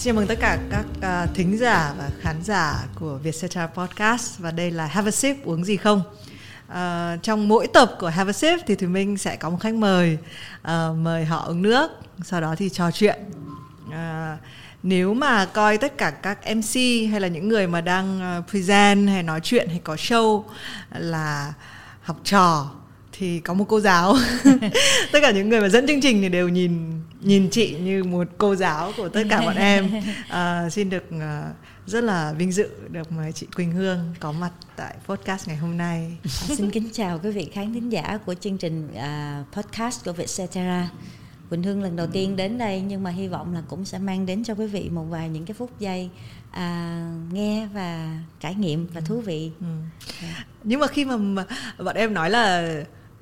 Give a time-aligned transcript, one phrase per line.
[0.00, 4.50] Xin mừng tất cả các uh, thính giả và khán giả của Vietcetera Podcast và
[4.50, 6.02] đây là Have a Sip uống gì không?
[6.68, 9.74] Uh, trong mỗi tập của Have a Sip thì Thùy Minh sẽ có một khách
[9.74, 10.18] mời
[10.62, 11.90] uh, mời họ uống nước
[12.24, 13.18] sau đó thì trò chuyện
[13.88, 13.94] uh,
[14.82, 16.74] nếu mà coi tất cả các MC
[17.10, 20.44] hay là những người mà đang uh, present hay nói chuyện hay có show
[20.90, 21.52] là
[22.02, 22.70] học trò
[23.20, 24.16] thì có một cô giáo
[25.12, 28.28] tất cả những người mà dẫn chương trình thì đều nhìn nhìn chị như một
[28.38, 29.90] cô giáo của tất cả bọn em
[30.28, 31.20] à, xin được uh,
[31.86, 35.76] rất là vinh dự được mời chị Quỳnh Hương có mặt tại podcast ngày hôm
[35.76, 40.04] nay à, xin kính chào quý vị khán thính giả của chương trình uh, podcast
[40.04, 40.90] của Vietcetera
[41.50, 44.26] Quỳnh Hương lần đầu tiên đến đây nhưng mà hy vọng là cũng sẽ mang
[44.26, 46.10] đến cho quý vị một vài những cái phút giây
[46.50, 47.00] à,
[47.32, 49.50] nghe và trải nghiệm và thú vị.
[49.60, 49.66] Ừ.
[50.22, 50.46] Yeah.
[50.64, 51.44] Nhưng mà khi mà
[51.78, 52.74] bọn em nói là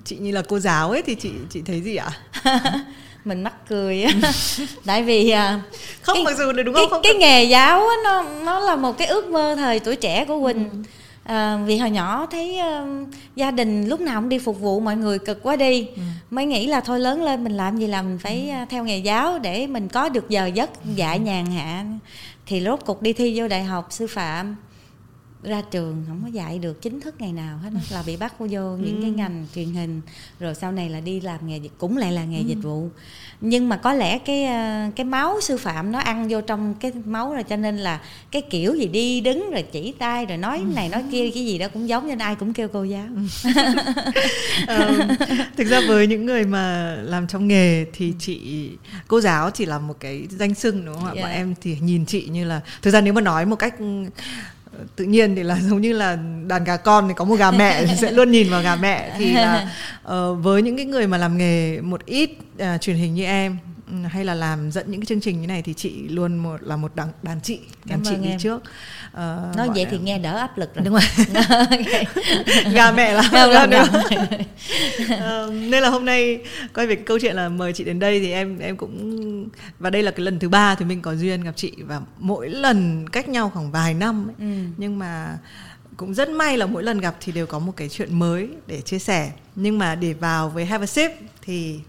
[0.08, 2.10] chị như là cô giáo ấy thì chị chị thấy gì ạ?
[3.24, 4.04] Mình mắc cười.
[4.86, 5.60] Tại vì à,
[6.02, 7.02] không cái, mặc dù đúng không, cái, không?
[7.02, 10.40] Cái nghề giáo á, nó nó là một cái ước mơ thời tuổi trẻ của
[10.42, 10.70] quỳnh.
[10.70, 10.76] Ừ.
[11.24, 14.96] à, vì hồi nhỏ thấy uh, gia đình lúc nào cũng đi phục vụ mọi
[14.96, 15.86] người cực quá đi.
[15.96, 16.02] Ừ.
[16.30, 18.64] mới nghĩ là thôi lớn lên mình làm gì làm mình phải ừ.
[18.70, 21.84] theo nghề giáo để mình có được giờ giấc dạy nhàn hạ.
[22.46, 24.56] Thì rốt cục đi thi vô đại học sư phạm
[25.42, 28.46] ra trường không có dạy được chính thức ngày nào hết là bị bắt vô
[28.76, 29.02] những ừ.
[29.02, 30.00] cái ngành truyền hình
[30.40, 32.44] rồi sau này là đi làm nghề cũng lại là nghề ừ.
[32.46, 32.88] dịch vụ
[33.40, 36.92] nhưng mà có lẽ cái ờ, cái máu sư phạm nó ăn vô trong cái
[37.04, 38.00] máu rồi cho nên là
[38.30, 40.64] cái kiểu gì đi đứng rồi chỉ tay rồi nói ừ.
[40.74, 43.06] này nói kia cái gì đó cũng giống nên ai cũng kêu cô giáo
[44.68, 44.98] um,
[45.56, 48.68] thực ra với những người mà làm trong nghề thì chị
[49.08, 51.24] cô giáo chỉ là một cái danh xưng đúng không ạ yeah.
[51.24, 53.74] bọn em thì nhìn chị như là thực ra nếu mà nói một cách
[54.96, 57.86] tự nhiên thì là giống như là đàn gà con thì có một gà mẹ
[57.86, 59.14] thì sẽ luôn nhìn vào gà mẹ.
[59.18, 59.70] Thì là
[60.04, 60.12] uh,
[60.42, 62.30] với những cái người mà làm nghề một ít
[62.62, 63.58] uh, truyền hình như em
[64.08, 66.76] hay là làm dẫn những cái chương trình như này thì chị luôn một là
[66.76, 68.38] một đàn đàn chị đàn chị đi em.
[68.38, 69.88] trước uh, nói vậy em.
[69.90, 71.02] thì nghe đỡ áp lực rồi đúng rồi
[72.72, 74.02] gà mẹ là không, không, không.
[75.48, 76.38] uh, nên là hôm nay
[76.74, 80.02] quay về câu chuyện là mời chị đến đây thì em em cũng và đây
[80.02, 83.28] là cái lần thứ ba thì mình có duyên gặp chị và mỗi lần cách
[83.28, 84.34] nhau khoảng vài năm ấy.
[84.38, 84.64] Ừ.
[84.76, 85.38] nhưng mà
[85.96, 88.80] cũng rất may là mỗi lần gặp thì đều có một cái chuyện mới để
[88.80, 91.10] chia sẻ nhưng mà để vào với have a sip
[91.42, 91.80] thì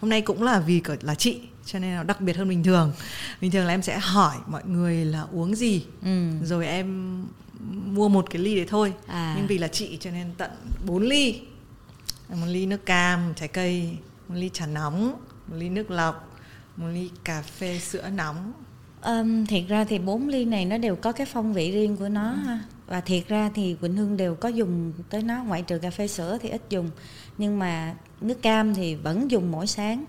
[0.00, 2.92] hôm nay cũng là vì là chị cho nên là đặc biệt hơn bình thường
[3.40, 6.30] bình thường là em sẽ hỏi mọi người là uống gì ừ.
[6.44, 7.18] rồi em
[7.84, 9.34] mua một cái ly đấy thôi à.
[9.36, 10.50] nhưng vì là chị cho nên tận
[10.86, 11.40] 4 ly
[12.28, 13.96] một ly nước cam trái cây
[14.28, 16.38] một ly trà nóng một ly nước lọc
[16.76, 18.52] một ly cà phê sữa nóng
[19.02, 22.08] Um, thiệt ra thì bốn ly này nó đều có cái phong vị riêng của
[22.08, 22.36] nó ừ.
[22.36, 25.90] ha và thiệt ra thì Quỳnh Hương đều có dùng tới nó ngoại trừ cà
[25.90, 26.90] phê sữa thì ít dùng
[27.38, 30.04] nhưng mà nước cam thì vẫn dùng mỗi sáng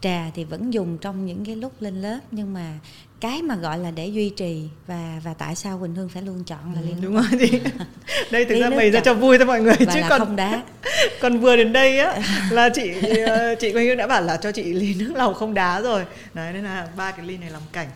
[0.00, 2.18] trà thì vẫn dùng trong những cái lúc lên lớp.
[2.30, 2.72] Nhưng mà
[3.20, 6.44] cái mà gọi là để duy trì và và tại sao Quỳnh Hương phải luôn
[6.44, 7.24] chọn là ừ, liên đúng rồi.
[7.30, 7.60] Thì
[8.30, 10.62] đây thực ra bày ra cho vui cho mọi người chứ còn không đá.
[11.20, 12.18] còn vừa đến đây á
[12.50, 12.92] là chị
[13.26, 16.04] ờ, chị Quỳnh Hương đã bảo là cho chị ly nước lọc không đá rồi.
[16.34, 17.88] Đấy nên là ba cái ly này làm cảnh.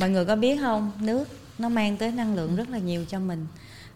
[0.00, 0.92] Mọi người có biết không?
[1.00, 1.24] Nước
[1.58, 3.46] nó mang tới năng lượng rất là nhiều cho mình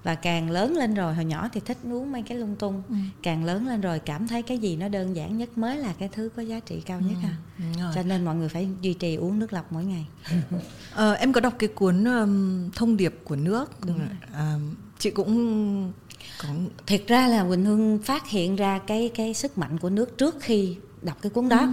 [0.02, 2.94] và càng lớn lên rồi hồi nhỏ thì thích uống mấy cái lung tung ừ.
[3.22, 6.08] càng lớn lên rồi cảm thấy cái gì nó đơn giản nhất mới là cái
[6.12, 7.28] thứ có giá trị cao nhất ừ.
[7.28, 10.06] à ừ, cho nên mọi người phải duy trì uống nước lọc mỗi ngày
[10.94, 14.08] ờ, em có đọc cái cuốn um, thông điệp của nước Đúng rồi.
[14.32, 14.58] À,
[14.98, 15.92] chị cũng
[16.38, 16.48] có...
[16.86, 20.36] thiệt ra là quỳnh hương phát hiện ra cái cái sức mạnh của nước trước
[20.40, 21.66] khi đọc cái cuốn đó ừ.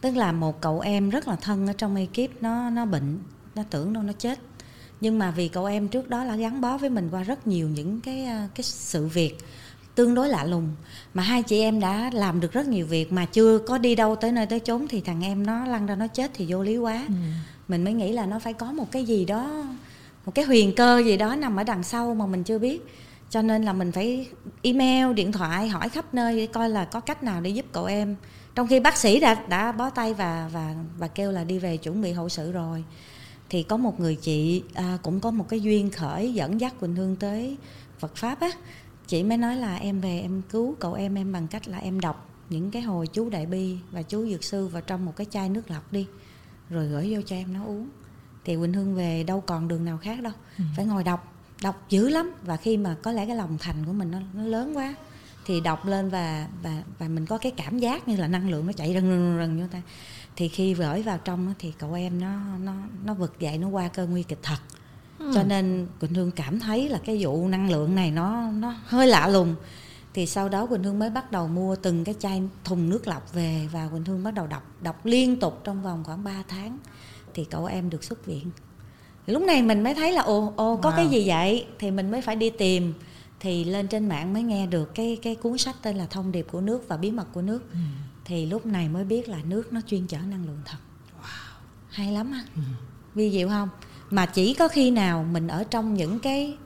[0.00, 3.18] tức là một cậu em rất là thân ở trong ekip nó nó bệnh
[3.54, 4.38] nó tưởng đâu nó chết
[5.00, 7.68] nhưng mà vì cậu em trước đó là gắn bó với mình qua rất nhiều
[7.68, 9.38] những cái ờ, cái sự việc
[9.94, 10.68] tương đối lạ lùng.
[11.14, 14.16] Mà hai chị em đã làm được rất nhiều việc mà chưa có đi đâu
[14.16, 16.76] tới nơi tới chốn thì thằng em nó lăn ra nó chết thì vô lý
[16.76, 17.04] quá.
[17.08, 17.14] Ừ.
[17.68, 19.64] mình mới nghĩ là nó phải có một cái gì đó
[20.26, 22.80] một cái huyền cơ gì đó nằm ở đằng sau mà mình chưa biết.
[23.30, 24.26] Cho nên là mình phải
[24.62, 27.84] email điện thoại hỏi khắp nơi để coi là có cách nào để giúp cậu
[27.84, 28.16] em.
[28.54, 31.76] Trong khi bác sĩ đã đã bó tay và và và kêu là đi về
[31.76, 32.84] chuẩn bị hậu sự rồi
[33.50, 36.96] thì có một người chị à, cũng có một cái duyên khởi dẫn dắt quỳnh
[36.96, 37.56] hương tới
[37.98, 38.50] phật pháp á.
[39.06, 42.00] Chị mới nói là em về em cứu cậu em em bằng cách là em
[42.00, 45.26] đọc những cái hồi chú đại bi và chú dược sư vào trong một cái
[45.30, 46.06] chai nước lọc đi
[46.70, 47.88] rồi gửi vô cho em nó uống.
[48.44, 50.64] Thì quỳnh hương về đâu còn đường nào khác đâu ừ.
[50.76, 52.32] phải ngồi đọc đọc dữ lắm.
[52.42, 54.94] Và khi mà có lẽ cái lòng thành của mình nó, nó lớn quá
[55.46, 58.66] thì đọc lên và và và mình có cái cảm giác như là năng lượng
[58.66, 59.82] nó chạy rần rần rần vô ta
[60.40, 62.72] thì khi gửi vào trong thì cậu em nó nó
[63.04, 64.56] nó vực dậy nó qua cơn nguy kịch thật.
[65.18, 65.32] Ừ.
[65.34, 69.06] cho nên quỳnh hương cảm thấy là cái vụ năng lượng này nó nó hơi
[69.06, 69.54] lạ lùng.
[70.14, 73.34] Thì sau đó quỳnh hương mới bắt đầu mua từng cái chai thùng nước lọc
[73.34, 76.78] về và quỳnh hương bắt đầu đọc đọc liên tục trong vòng khoảng 3 tháng.
[77.34, 78.50] Thì cậu em được xuất viện.
[79.26, 80.96] Lúc này mình mới thấy là ồ ồ có wow.
[80.96, 81.66] cái gì vậy?
[81.78, 82.94] Thì mình mới phải đi tìm.
[83.40, 86.46] Thì lên trên mạng mới nghe được cái cái cuốn sách tên là thông điệp
[86.52, 87.72] của nước và bí mật của nước.
[87.72, 87.78] Ừ.
[88.30, 90.78] thì lúc này mới biết là nước nó chuyên chở năng lượng thật
[91.22, 91.60] wow.
[91.90, 92.62] hay lắm á ừ.
[93.14, 93.68] vi diệu không
[94.10, 96.56] mà chỉ có khi nào mình ở trong những cái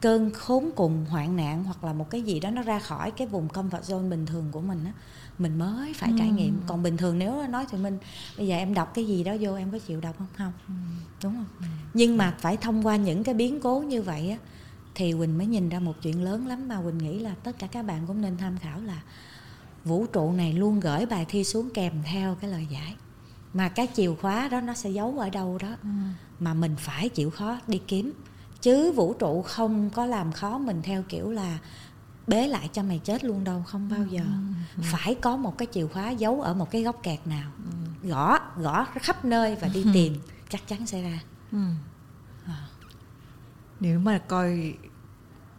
[0.00, 3.26] cơn khốn cùng hoạn nạn hoặc là một cái gì đó nó ra khỏi cái
[3.26, 4.92] vùng comfort zone bình thường của mình á
[5.38, 6.16] mình mới phải ừ.
[6.18, 7.98] trải nghiệm còn bình thường nếu nói thì mình
[8.38, 10.74] bây giờ em đọc cái gì đó vô em có chịu đọc không không ừ.
[11.22, 11.66] đúng không ừ.
[11.94, 14.36] nhưng mà phải thông qua những cái biến cố như vậy á
[14.94, 17.66] thì quỳnh mới nhìn ra một chuyện lớn lắm mà quỳnh nghĩ là tất cả
[17.66, 19.02] các bạn cũng nên tham khảo là
[19.86, 22.94] vũ trụ này luôn gửi bài thi xuống kèm theo cái lời giải
[23.54, 25.88] mà cái chìa khóa đó nó sẽ giấu ở đâu đó ừ.
[26.40, 28.12] mà mình phải chịu khó đi kiếm
[28.60, 31.58] chứ vũ trụ không có làm khó mình theo kiểu là
[32.26, 34.54] bế lại cho mày chết luôn đâu không bao giờ ừ.
[34.76, 34.82] ừ.
[34.92, 37.50] phải có một cái chìa khóa giấu ở một cái góc kẹt nào
[38.02, 38.08] ừ.
[38.08, 39.90] gõ gõ khắp nơi và đi ừ.
[39.94, 40.16] tìm
[40.48, 41.20] chắc chắn sẽ ra
[41.52, 41.58] ừ.
[42.46, 42.68] à.
[43.80, 44.74] nếu mà coi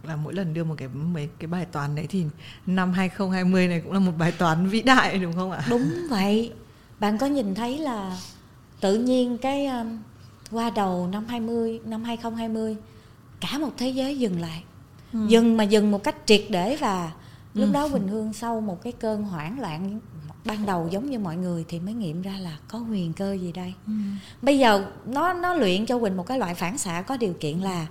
[0.08, 2.26] là mỗi lần đưa một cái mấy cái bài toán đấy thì
[2.66, 5.64] năm 2020 này cũng là một bài toán vĩ đại đúng không ạ?
[5.70, 6.54] Đúng vậy.
[7.00, 8.18] Bạn có nhìn thấy là
[8.82, 9.98] tự nhiên cái um,
[10.52, 12.76] qua đầu năm 20 năm 2020
[13.40, 14.64] cả một thế giới dừng lại
[15.14, 15.20] ừ.
[15.28, 17.12] dừng mà dừng một cách triệt để và
[17.54, 17.74] lúc ừ.
[17.74, 20.00] đó Quỳnh Hương sau một cái cơn hoảng loạn
[20.46, 23.52] ban đầu giống như mọi người thì mới nghiệm ra là có huyền cơ gì
[23.52, 23.94] đây ừ.
[24.42, 27.60] bây giờ nó nó luyện cho Quỳnh một cái loại phản xạ có điều kiện
[27.60, 27.88] là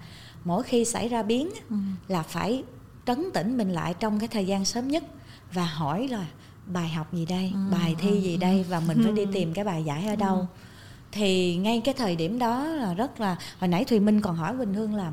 [0.47, 1.77] mỗi khi xảy ra biến ừ.
[2.09, 2.65] là phải
[3.07, 5.05] trấn tĩnh mình lại trong cái thời gian sớm nhất
[5.53, 6.27] và hỏi là
[6.67, 7.59] bài học gì đây ừ.
[7.73, 9.31] bài thi gì đây và mình phải đi ừ.
[9.33, 10.45] tìm cái bài giải ở đâu ừ.
[11.13, 14.57] thì ngay cái thời điểm đó là rất là hồi nãy thùy minh còn hỏi
[14.59, 15.13] quỳnh hương làm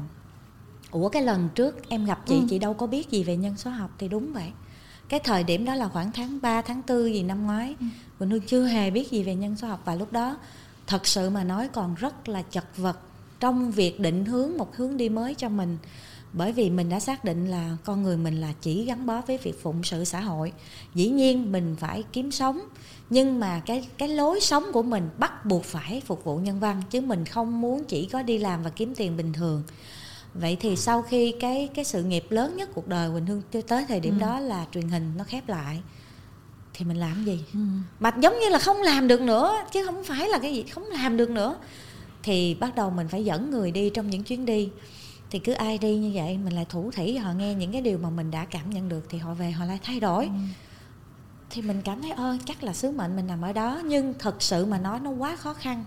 [0.91, 2.45] ủa cái lần trước em gặp chị ừ.
[2.49, 4.51] chị đâu có biết gì về nhân số học thì đúng vậy
[5.09, 7.85] cái thời điểm đó là khoảng tháng 3, tháng 4 gì năm ngoái ừ.
[8.19, 10.37] Quỳnh Hương chưa hề biết gì về nhân số học và lúc đó
[10.87, 12.99] thật sự mà nói còn rất là chật vật
[13.43, 15.77] trong việc định hướng một hướng đi mới cho mình.
[16.33, 19.37] Bởi vì mình đã xác định là con người mình là chỉ gắn bó với
[19.37, 20.51] việc phụng sự xã hội.
[20.95, 22.59] Dĩ nhiên mình phải kiếm sống
[23.09, 26.81] nhưng mà cái cái lối sống của mình bắt buộc phải phục vụ nhân văn
[26.89, 29.63] chứ mình không muốn chỉ có đi làm và kiếm tiền bình thường.
[30.33, 33.85] Vậy thì sau khi cái cái sự nghiệp lớn nhất cuộc đời quỳnh hương tới
[33.87, 34.21] thời điểm ừ.
[34.21, 35.81] đó là truyền hình nó khép lại.
[36.73, 37.45] Thì mình làm gì?
[37.53, 37.59] Ừ.
[37.99, 40.85] mà giống như là không làm được nữa chứ không phải là cái gì không
[40.85, 41.55] làm được nữa
[42.23, 44.69] thì bắt đầu mình phải dẫn người đi trong những chuyến đi.
[45.29, 47.97] Thì cứ ai đi như vậy mình lại thủ thỉ họ nghe những cái điều
[47.97, 50.25] mà mình đã cảm nhận được thì họ về họ lại thay đổi.
[50.25, 50.31] Ừ.
[51.49, 54.41] thì mình cảm thấy ơ chắc là sứ mệnh mình nằm ở đó nhưng thật
[54.41, 55.83] sự mà nói nó quá khó khăn.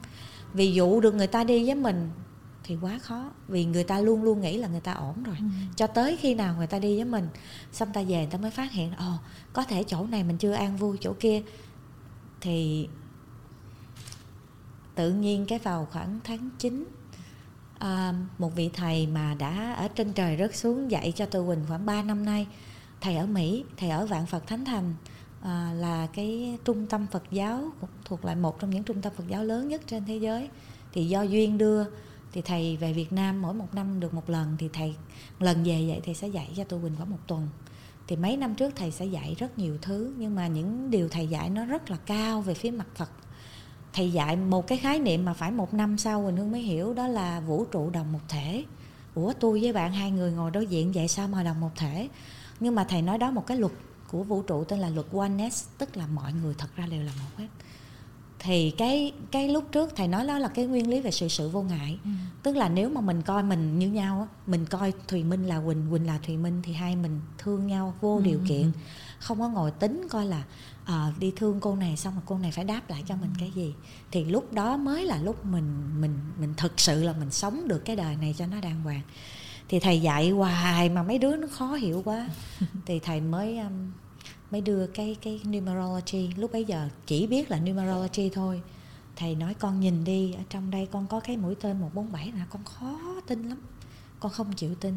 [0.52, 2.10] Vì dụ được người ta đi với mình
[2.64, 5.36] thì quá khó vì người ta luôn luôn nghĩ là người ta ổn rồi.
[5.38, 5.44] Ừ.
[5.76, 7.28] cho tới khi nào người ta đi với mình
[7.72, 9.12] xong ta về người ta mới phát hiện ồ
[9.52, 11.42] có thể chỗ này mình chưa an vui chỗ kia.
[12.40, 12.88] Thì
[14.96, 16.84] tự nhiên cái vào khoảng tháng 9
[17.78, 21.64] à, một vị thầy mà đã ở trên trời rớt xuống dạy cho tôi Quỳnh
[21.68, 22.46] khoảng 3 năm nay.
[23.00, 24.94] Thầy ở Mỹ thầy ở Vạn Phật Thánh Thành
[25.42, 27.70] à, là cái trung tâm Phật giáo
[28.04, 30.48] thuộc lại một trong những trung tâm Phật giáo lớn nhất trên thế giới.
[30.92, 31.84] Thì do duyên đưa
[32.32, 34.94] thì thầy về Việt Nam mỗi một năm được một lần thì thầy
[35.40, 37.48] lần về vậy thì sẽ dạy cho tôi Quỳnh khoảng một tuần.
[38.06, 41.26] Thì mấy năm trước thầy sẽ dạy rất nhiều thứ nhưng mà những điều thầy
[41.26, 43.10] dạy nó rất là cao về phía mặt Phật
[43.96, 46.94] thầy dạy một cái khái niệm mà phải một năm sau Quỳnh Hương mới hiểu
[46.94, 48.64] đó là vũ trụ đồng một thể.
[49.14, 52.08] Ủa tôi với bạn hai người ngồi đối diện vậy sao mà đồng một thể?
[52.60, 53.72] Nhưng mà thầy nói đó một cái luật
[54.08, 57.12] của vũ trụ tên là luật oneness tức là mọi người thật ra đều là
[57.12, 57.46] một hết.
[58.38, 61.48] Thì cái cái lúc trước thầy nói đó là cái nguyên lý về sự sự
[61.48, 61.98] vô ngại.
[62.04, 62.10] Ừ.
[62.42, 65.86] tức là nếu mà mình coi mình như nhau mình coi thùy minh là quỳnh
[65.90, 68.22] quỳnh là thùy minh thì hai mình thương nhau vô ừ.
[68.22, 68.72] điều kiện.
[69.18, 70.42] không có ngồi tính coi là
[70.86, 73.50] à, đi thương cô này xong rồi cô này phải đáp lại cho mình cái
[73.54, 73.74] gì?
[74.10, 77.84] Thì lúc đó mới là lúc mình mình mình thực sự là mình sống được
[77.84, 79.02] cái đời này cho nó đàng hoàng.
[79.68, 82.28] Thì thầy dạy hoài mà mấy đứa nó khó hiểu quá.
[82.86, 83.92] Thì thầy mới um,
[84.50, 86.30] mới đưa cái cái numerology.
[86.36, 88.62] Lúc bấy giờ chỉ biết là numerology thôi.
[89.16, 92.46] Thầy nói con nhìn đi ở trong đây con có cái mũi tên 147 là
[92.50, 93.58] con khó tin lắm.
[94.20, 94.94] Con không chịu tin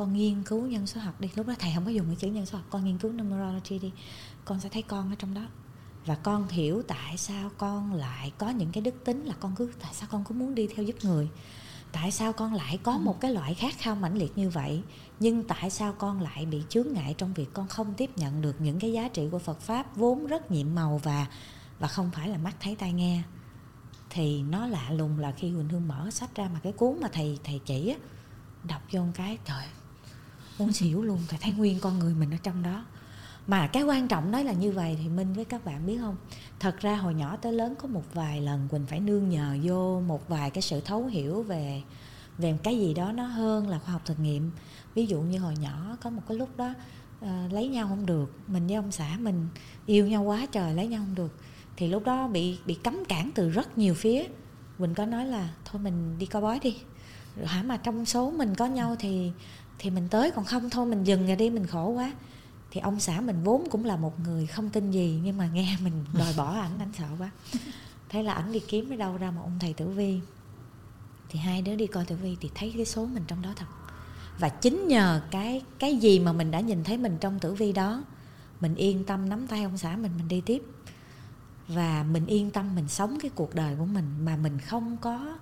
[0.00, 1.28] con nghiên cứu nhân số học đi.
[1.34, 3.78] Lúc đó thầy không có dùng cái chữ nhân số học, con nghiên cứu numerology
[3.78, 3.92] đi.
[4.44, 5.46] Con sẽ thấy con ở trong đó.
[6.06, 9.72] Và con hiểu tại sao con lại có những cái đức tính là con cứ,
[9.80, 11.28] tại sao con cứ muốn đi theo giúp người?
[11.92, 14.82] Tại sao con lại có một cái loại khát khao mãnh liệt như vậy?
[15.20, 18.60] Nhưng tại sao con lại bị chướng ngại trong việc con không tiếp nhận được
[18.60, 21.26] những cái giá trị của Phật pháp vốn rất nhiệm màu và
[21.78, 23.22] và không phải là mắt thấy tai nghe?
[24.10, 27.08] Thì nó lạ lùng là khi Quỳnh Hương mở sách ra mà cái cuốn mà
[27.12, 27.96] thầy thầy chỉ á,
[28.68, 29.64] đọc vô một cái, trời
[30.60, 32.84] muốn xỉu luôn thầy thấy nguyên con người mình ở trong đó.
[33.46, 36.16] Mà cái quan trọng nói là như vậy thì minh với các bạn biết không?
[36.60, 40.00] Thật ra hồi nhỏ tới lớn có một vài lần quỳnh phải nương nhờ vô
[40.00, 41.82] một vài cái sự thấu hiểu về
[42.38, 44.50] về cái gì đó nó hơn là khoa học thực nghiệm.
[44.94, 46.74] Ví dụ như hồi nhỏ có một cái lúc đó
[47.24, 49.48] uh, lấy nhau không được mình với ông xã mình
[49.86, 51.34] yêu nhau quá trời lấy nhau không được
[51.76, 54.24] thì lúc đó bị bị cấm cản từ rất nhiều phía.
[54.78, 56.76] Quỳnh có nói là thôi mình đi coi bói đi.
[57.44, 59.32] Hả mà trong số mình có nhau thì
[59.82, 62.12] thì mình tới, còn không thôi, mình dừng rồi đi, mình khổ quá.
[62.70, 65.76] Thì ông xã mình vốn cũng là một người không tin gì, nhưng mà nghe
[65.84, 67.30] mình đòi bỏ ảnh ảnh sợ quá.
[68.08, 70.20] Thế là ảnh đi kiếm ở đâu ra một ông thầy tử vi.
[71.28, 73.66] Thì hai đứa đi coi tử vi thì thấy cái số mình trong đó thật.
[74.38, 77.72] Và chính nhờ cái cái gì mà mình đã nhìn thấy mình trong tử vi
[77.72, 78.04] đó,
[78.60, 80.62] mình yên tâm nắm tay ông xã mình mình đi tiếp.
[81.68, 85.38] Và mình yên tâm mình sống cái cuộc đời của mình mà mình không có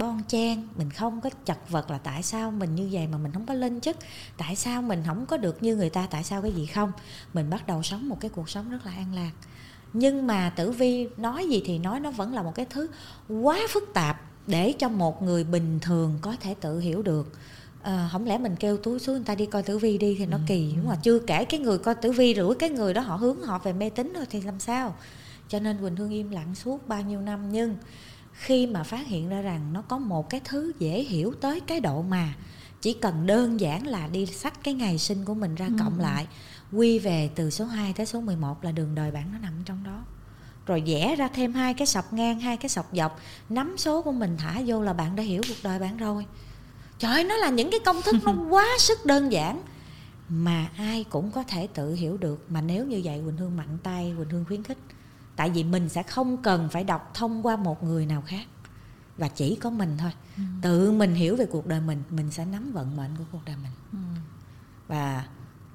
[0.00, 3.32] bon chen mình không có chật vật là tại sao mình như vậy mà mình
[3.32, 3.96] không có lên chức?
[4.36, 6.06] Tại sao mình không có được như người ta?
[6.10, 6.92] Tại sao cái gì không?
[7.34, 9.30] Mình bắt đầu sống một cái cuộc sống rất là an lạc.
[9.92, 12.88] Nhưng mà tử vi nói gì thì nói nó vẫn là một cái thứ
[13.28, 17.32] quá phức tạp để cho một người bình thường có thể tự hiểu được.
[17.82, 20.26] À, không lẽ mình kêu túi xuống người ta đi coi tử vi đi thì
[20.26, 20.42] nó ừ.
[20.46, 23.16] kỳ đúng không chưa kể cái người coi tử vi rủi cái người đó họ
[23.16, 24.94] hướng họ về mê tín thôi thì làm sao?
[25.48, 27.76] Cho nên quỳnh hương im lặng suốt bao nhiêu năm nhưng
[28.32, 31.80] khi mà phát hiện ra rằng nó có một cái thứ dễ hiểu tới cái
[31.80, 32.34] độ mà
[32.80, 35.72] chỉ cần đơn giản là đi sách cái ngày sinh của mình ra ừ.
[35.78, 36.26] cộng lại
[36.72, 39.84] quy về từ số 2 tới số 11 là đường đời bạn nó nằm trong
[39.84, 40.02] đó.
[40.66, 44.12] Rồi vẽ ra thêm hai cái sọc ngang hai cái sọc dọc nắm số của
[44.12, 46.26] mình thả vô là bạn đã hiểu cuộc đời bạn rồi.
[46.98, 49.62] Trời ơi nó là những cái công thức nó quá sức đơn giản
[50.28, 52.44] mà ai cũng có thể tự hiểu được.
[52.48, 54.78] Mà nếu như vậy quỳnh hương mạnh tay quỳnh hương khuyến khích
[55.40, 58.44] tại vì mình sẽ không cần phải đọc thông qua một người nào khác
[59.18, 60.42] và chỉ có mình thôi ừ.
[60.62, 63.56] tự mình hiểu về cuộc đời mình mình sẽ nắm vận mệnh của cuộc đời
[63.62, 64.20] mình ừ.
[64.88, 65.24] và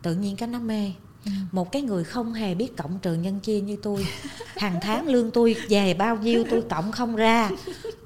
[0.01, 0.91] tự nhiên cái nó mê
[1.25, 1.31] ừ.
[1.51, 4.07] một cái người không hề biết cộng trừ nhân chia như tôi
[4.57, 7.49] hàng tháng lương tôi về bao nhiêu tôi cộng không ra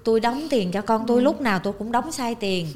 [0.04, 1.24] tôi đóng tiền cho con tôi ừ.
[1.24, 2.68] lúc nào tôi cũng đóng sai tiền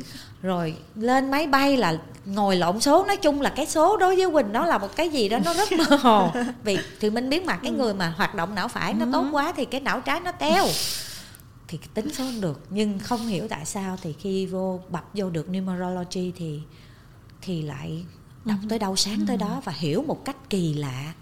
[0.44, 4.32] rồi lên máy bay là ngồi lộn số nói chung là cái số đối với
[4.32, 6.32] quỳnh nó là một cái gì đó nó rất mơ hồ.
[6.64, 7.78] Vì thì mình biết mặt cái ừ.
[7.78, 9.30] người mà hoạt động não phải nó tốt ừ.
[9.32, 10.66] quá thì cái não trái nó teo.
[11.68, 15.30] Thì tính số không được nhưng không hiểu tại sao thì khi vô bập vô
[15.30, 16.62] được numerology thì
[17.42, 18.06] thì lại
[18.46, 21.14] đọc tới đâu sáng tới đó và hiểu một cách kỳ lạ.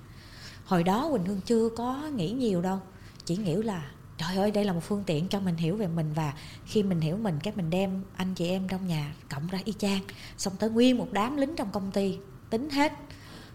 [0.65, 2.79] Hồi đó quỳnh hương chưa có nghĩ nhiều đâu
[3.25, 3.81] chỉ nghĩ là
[4.21, 6.33] trời ơi đây là một phương tiện cho mình hiểu về mình và
[6.65, 9.73] khi mình hiểu mình cái mình đem anh chị em trong nhà cộng ra y
[9.77, 10.01] chang.
[10.37, 12.17] Xong tới nguyên một đám lính trong công ty
[12.49, 12.93] tính hết.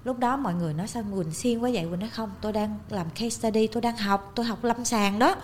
[0.04, 1.86] Lúc đó mọi người nói sao quỳnh xiên quá vậy?
[1.90, 5.18] Quỳnh nói không tôi đang làm case study tôi đang học tôi học lâm sàng
[5.18, 5.36] đó.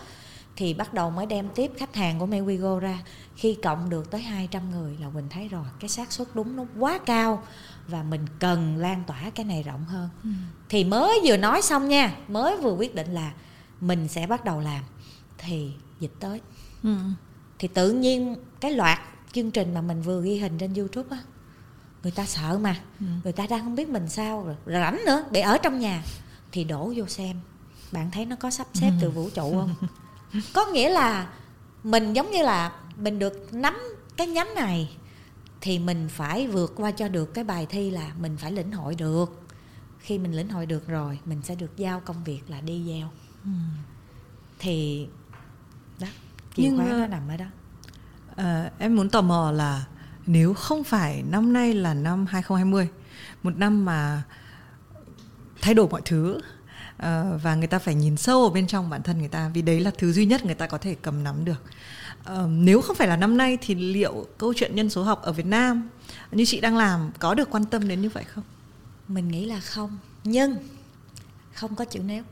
[0.56, 2.98] Thì bắt đầu mới đem tiếp khách hàng của Maywigo ra.
[3.36, 6.64] Khi cộng được tới 200 người là Quỳnh thấy rồi cái xác suất đúng nó
[6.78, 7.42] quá cao
[7.88, 10.08] và mình cần lan tỏa cái này rộng hơn.
[10.22, 10.30] Ừ.
[10.68, 13.32] thì mới vừa nói xong nha mới vừa quyết định là
[13.80, 14.82] mình sẽ bắt đầu làm
[15.42, 16.40] thì dịch tới
[16.82, 16.96] ừ.
[17.58, 18.98] thì tự nhiên cái loạt
[19.32, 21.22] chương trình mà mình vừa ghi hình trên youtube á
[22.02, 23.06] người ta sợ mà ừ.
[23.24, 26.02] người ta đang không biết mình sao rồi rảnh nữa để ở trong nhà
[26.52, 27.36] thì đổ vô xem
[27.92, 28.94] bạn thấy nó có sắp xếp ừ.
[29.00, 29.74] từ vũ trụ không
[30.54, 31.28] có nghĩa là
[31.84, 33.76] mình giống như là mình được nắm
[34.16, 34.96] cái nhánh này
[35.60, 38.94] thì mình phải vượt qua cho được cái bài thi là mình phải lĩnh hội
[38.94, 39.42] được
[39.98, 43.08] khi mình lĩnh hội được rồi mình sẽ được giao công việc là đi gieo
[43.44, 43.50] ừ.
[44.58, 45.06] thì
[46.00, 46.06] đó
[46.56, 47.46] chìa Nhưng, nó ờ, nằm ở đó.
[48.36, 49.84] à, em muốn tò mò là
[50.26, 52.88] nếu không phải năm nay là năm 2020
[53.42, 54.22] một năm mà
[55.60, 56.42] thay đổi mọi thứ uh,
[57.42, 59.80] và người ta phải nhìn sâu ở bên trong bản thân người ta vì đấy
[59.80, 61.62] là thứ duy nhất người ta có thể cầm nắm được.
[62.48, 65.46] Nếu không phải là năm nay thì liệu câu chuyện nhân số học ở Việt
[65.46, 65.88] Nam
[66.32, 68.44] như chị đang làm có được quan tâm đến như vậy không?
[69.08, 70.56] Mình nghĩ là không nhưng
[71.52, 72.22] không có chữ nếu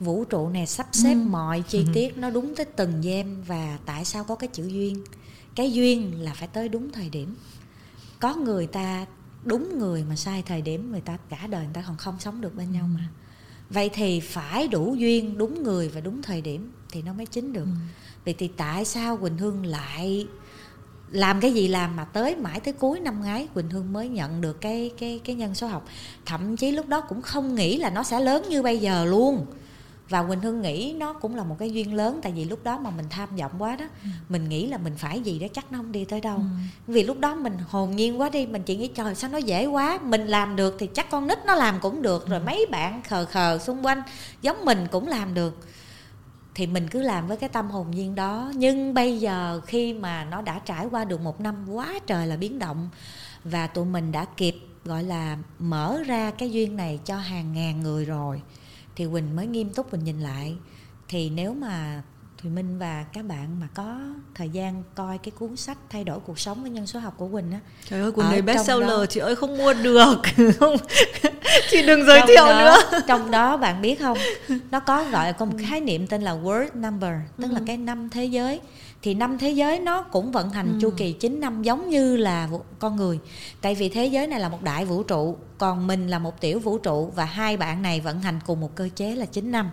[0.00, 1.20] vũ trụ này sắp xếp ừ.
[1.28, 1.90] mọi chi ừ.
[1.94, 5.04] tiết nó đúng tới từng giây và tại sao có cái chữ duyên?
[5.54, 7.34] Cái duyên là phải tới đúng thời điểm.
[8.20, 9.06] Có người ta
[9.44, 12.40] đúng người mà sai thời điểm người ta cả đời người ta còn không sống
[12.40, 13.08] được bên nhau mà.
[13.70, 17.52] Vậy thì phải đủ duyên đúng người và đúng thời điểm thì nó mới chính
[17.52, 17.64] được.
[17.64, 17.70] Ừ.
[18.24, 20.26] vậy thì tại sao quỳnh hương lại
[21.10, 24.40] làm cái gì làm mà tới mãi tới cuối năm ngoái quỳnh hương mới nhận
[24.40, 25.86] được cái cái cái nhân số học?
[26.26, 29.46] Thậm chí lúc đó cũng không nghĩ là nó sẽ lớn như bây giờ luôn
[30.10, 32.78] và quỳnh hương nghĩ nó cũng là một cái duyên lớn tại vì lúc đó
[32.78, 34.08] mà mình tham vọng quá đó ừ.
[34.28, 36.44] mình nghĩ là mình phải gì đó chắc nó không đi tới đâu ừ.
[36.86, 39.66] vì lúc đó mình hồn nhiên quá đi mình chỉ nghĩ trời sao nó dễ
[39.66, 42.44] quá mình làm được thì chắc con nít nó làm cũng được rồi ừ.
[42.46, 44.02] mấy bạn khờ khờ xung quanh
[44.42, 45.66] giống mình cũng làm được
[46.54, 50.24] thì mình cứ làm với cái tâm hồn nhiên đó nhưng bây giờ khi mà
[50.24, 52.88] nó đã trải qua được một năm quá trời là biến động
[53.44, 57.80] và tụi mình đã kịp gọi là mở ra cái duyên này cho hàng ngàn
[57.80, 58.42] người rồi
[59.00, 60.56] thì quỳnh mới nghiêm túc mình nhìn lại.
[61.08, 62.02] Thì nếu mà
[62.42, 63.98] Thùy Minh và các bạn mà có
[64.34, 67.28] thời gian coi cái cuốn sách thay đổi cuộc sống với nhân số học của
[67.28, 67.58] Quỳnh á.
[67.88, 70.14] Trời ơi cuốn này bestseller đó, chị ơi không mua được.
[70.58, 70.76] Không
[71.70, 73.00] chị đừng giới thiệu đó, nữa.
[73.08, 74.18] trong đó bạn biết không?
[74.70, 77.54] Nó có gọi là có một khái niệm tên là world number tức ừ.
[77.54, 78.60] là cái năm thế giới.
[79.02, 80.78] Thì năm thế giới nó cũng vận hành ừ.
[80.80, 83.18] chu kỳ 9 năm giống như là con người.
[83.60, 86.58] Tại vì thế giới này là một đại vũ trụ còn mình là một tiểu
[86.58, 89.70] vũ trụ và hai bạn này vận hành cùng một cơ chế là 9 năm.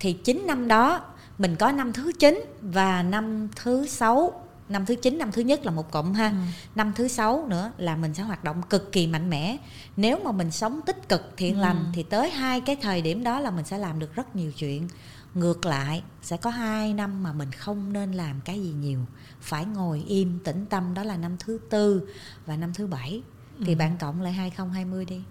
[0.00, 1.00] Thì 9 năm đó
[1.40, 4.32] mình có năm thứ 9 và năm thứ sáu
[4.68, 6.34] năm thứ 9, năm thứ nhất là một cộng ha ừ.
[6.74, 9.56] năm thứ sáu nữa là mình sẽ hoạt động cực kỳ mạnh mẽ
[9.96, 11.60] nếu mà mình sống tích cực thiện ừ.
[11.60, 14.52] lành thì tới hai cái thời điểm đó là mình sẽ làm được rất nhiều
[14.52, 14.88] chuyện
[15.34, 19.00] ngược lại sẽ có hai năm mà mình không nên làm cái gì nhiều
[19.40, 22.08] phải ngồi im tĩnh tâm đó là năm thứ tư
[22.46, 23.22] và năm thứ bảy
[23.58, 23.64] ừ.
[23.66, 25.22] thì bạn cộng lại 2020 đi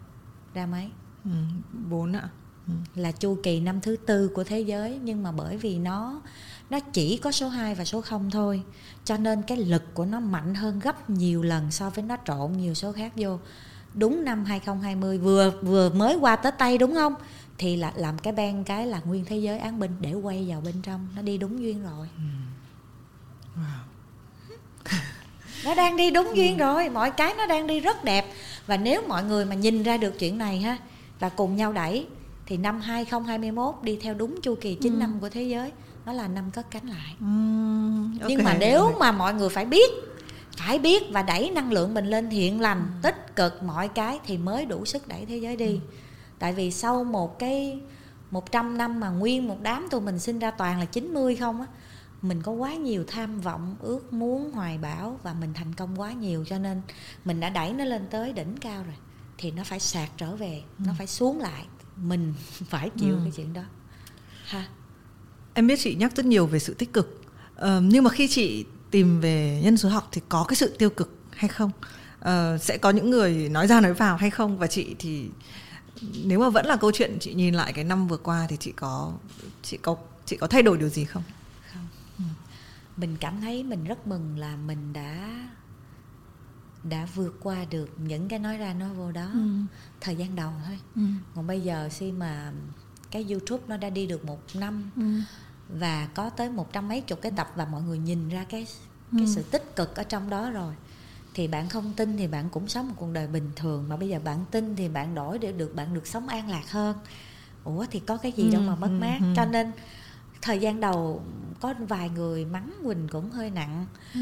[0.53, 0.89] ra mấy
[1.23, 1.31] ừ,
[2.13, 2.29] ạ.
[2.95, 6.21] Là chu kỳ năm thứ tư của thế giới nhưng mà bởi vì nó
[6.69, 8.63] nó chỉ có số 2 và số 0 thôi
[9.05, 12.51] cho nên cái lực của nó mạnh hơn gấp nhiều lần so với nó trộn
[12.57, 13.39] nhiều số khác vô
[13.93, 17.15] đúng năm 2020 vừa vừa mới qua tới tay đúng không
[17.57, 20.61] thì là làm cái ban cái là nguyên thế giới án binh để quay vào
[20.61, 22.23] bên trong nó đi đúng duyên rồi ừ.
[23.55, 23.79] wow.
[25.65, 28.25] nó đang đi đúng duyên rồi mọi cái nó đang đi rất đẹp
[28.67, 30.77] và nếu mọi người mà nhìn ra được chuyện này ha
[31.19, 32.07] và cùng nhau đẩy
[32.49, 34.97] thì năm 2021 đi theo đúng chu kỳ 9 ừ.
[34.97, 35.71] năm của thế giới
[36.05, 37.25] nó là năm cất cánh lại ừ.
[38.21, 38.29] okay.
[38.29, 39.89] nhưng mà nếu mà mọi người phải biết
[40.57, 42.99] phải biết và đẩy năng lượng mình lên thiện lành ừ.
[43.01, 45.79] tích cực mọi cái thì mới đủ sức đẩy thế giới đi ừ
[46.39, 47.79] tại vì sau một cái
[48.31, 51.67] 100 năm mà nguyên một đám tụi mình sinh ra toàn là 90 không á
[52.21, 56.11] mình có quá nhiều tham vọng ước muốn hoài bão và mình thành công quá
[56.11, 56.81] nhiều cho nên
[57.25, 58.95] mình đã đẩy nó lên tới đỉnh cao rồi
[59.37, 60.83] thì nó phải sạc trở về ừ.
[60.87, 61.65] nó phải xuống lại
[62.01, 62.33] mình
[62.69, 63.19] phải chịu ừ.
[63.23, 63.61] cái chuyện đó.
[64.45, 64.67] Ha.
[65.53, 67.21] Em biết chị nhắc rất nhiều về sự tích cực.
[67.55, 70.89] Ờ, nhưng mà khi chị tìm về nhân số học thì có cái sự tiêu
[70.89, 71.71] cực hay không?
[72.19, 74.57] Ờ, sẽ có những người nói ra nói vào hay không?
[74.57, 75.29] Và chị thì
[76.23, 78.71] nếu mà vẫn là câu chuyện chị nhìn lại cái năm vừa qua thì chị
[78.71, 79.13] có
[79.63, 79.95] chị có
[80.25, 81.23] chị có thay đổi điều gì không?
[81.73, 81.87] Không.
[82.17, 82.23] Ừ.
[82.97, 85.29] mình cảm thấy mình rất mừng là mình đã
[86.83, 89.49] đã vượt qua được những cái nói ra nói vô đó ừ.
[90.01, 91.01] thời gian đầu thôi ừ.
[91.35, 92.51] còn bây giờ khi mà
[93.11, 95.03] cái youtube nó đã đi được một năm ừ.
[95.79, 98.67] và có tới một trăm mấy chục cái tập và mọi người nhìn ra cái
[99.11, 99.31] cái ừ.
[99.35, 100.73] sự tích cực ở trong đó rồi
[101.33, 104.09] thì bạn không tin thì bạn cũng sống một cuộc đời bình thường mà bây
[104.09, 106.97] giờ bạn tin thì bạn đổi để được bạn được sống an lạc hơn
[107.63, 109.25] ủa thì có cái gì ừ, đâu mà mất ừ, mát ừ.
[109.35, 109.71] cho nên
[110.41, 111.23] thời gian đầu
[111.61, 114.19] có vài người mắng quỳnh cũng hơi nặng ừ.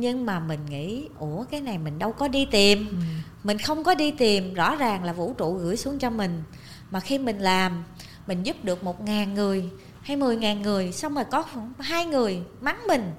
[0.00, 2.88] Nhưng mà mình nghĩ ủa cái này mình đâu có đi tìm.
[2.90, 2.96] Ừ.
[3.44, 6.42] mình không có đi tìm rõ ràng là vũ trụ gửi xuống cho mình.
[6.90, 7.84] Mà khi mình làm
[8.26, 9.70] mình giúp được một ngàn người
[10.02, 11.44] hay mười ngàn người xong rồi có
[11.78, 13.12] hai người mắng mình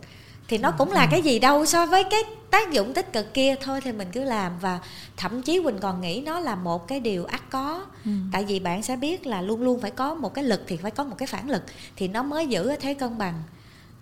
[0.48, 3.56] thì nó cũng là cái gì đâu so với cái tác dụng tích cực kia
[3.62, 4.60] thôi thì mình cứ làm.
[4.60, 4.80] Và
[5.18, 7.86] thậm chí quỳnh còn nghĩ nó là một cái điều ắt có.
[8.06, 8.12] Ừ.
[8.32, 10.92] tại vì bạn sẽ biết là luôn luôn phải có một cái lực thì phải
[10.92, 11.64] có một cái phản lực
[11.96, 13.44] thì nó mới giữ thế cân bằng.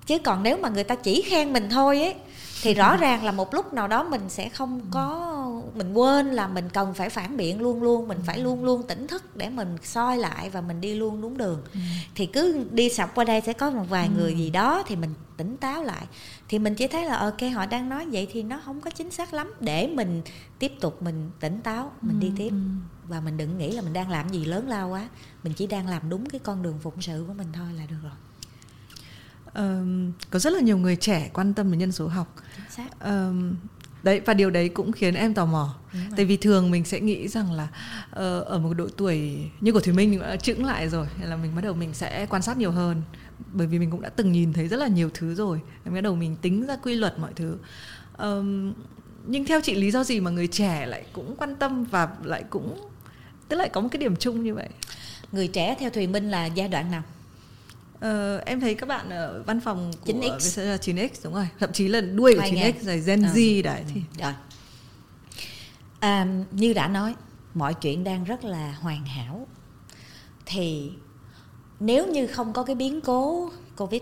[0.05, 2.15] Chứ còn nếu mà người ta chỉ khen mình thôi ấy
[2.61, 5.31] thì rõ ràng là một lúc nào đó mình sẽ không có
[5.75, 9.07] mình quên là mình cần phải phản biện luôn luôn mình phải luôn luôn tỉnh
[9.07, 11.79] thức để mình soi lại và mình đi luôn đúng đường ừ.
[12.15, 14.11] thì cứ đi sọc qua đây sẽ có một vài ừ.
[14.17, 16.05] người gì đó thì mình tỉnh táo lại
[16.49, 19.11] thì mình chỉ thấy là ok họ đang nói vậy thì nó không có chính
[19.11, 20.21] xác lắm để mình
[20.59, 22.23] tiếp tục mình tỉnh táo mình ừ.
[22.23, 22.57] đi tiếp ừ.
[23.07, 25.09] và mình đừng nghĩ là mình đang làm gì lớn lao quá
[25.43, 27.99] mình chỉ đang làm đúng cái con đường phụng sự của mình thôi là được
[28.03, 28.11] rồi
[29.55, 32.35] um, có rất là nhiều người trẻ quan tâm đến nhân số học.
[33.05, 33.55] Um,
[34.03, 35.75] đấy và điều đấy cũng khiến em tò mò.
[36.15, 37.67] Tại vì thường mình sẽ nghĩ rằng là
[38.09, 41.55] uh, ở một độ tuổi như của thùy minh đã chững lại rồi là mình
[41.55, 43.01] bắt đầu mình sẽ quan sát nhiều hơn.
[43.53, 45.61] Bởi vì mình cũng đã từng nhìn thấy rất là nhiều thứ rồi.
[45.85, 47.57] Mình bắt đầu mình tính ra quy luật mọi thứ.
[48.17, 48.73] Um,
[49.27, 52.43] nhưng theo chị lý do gì mà người trẻ lại cũng quan tâm và lại
[52.49, 52.89] cũng
[53.47, 54.69] tức lại có một cái điểm chung như vậy?
[55.31, 57.03] Người trẻ theo thùy minh là giai đoạn nào
[58.01, 61.87] Ờ, em thấy các bạn ở văn phòng của 9X, 9X đúng rồi, thậm chí
[61.87, 63.27] là đuôi của 9X rồi Gen ừ.
[63.27, 64.01] Z đấy thì.
[64.21, 64.33] Rồi.
[65.99, 67.15] À, như đã nói,
[67.53, 69.47] mọi chuyện đang rất là hoàn hảo.
[70.45, 70.91] Thì
[71.79, 74.01] nếu như không có cái biến cố Covid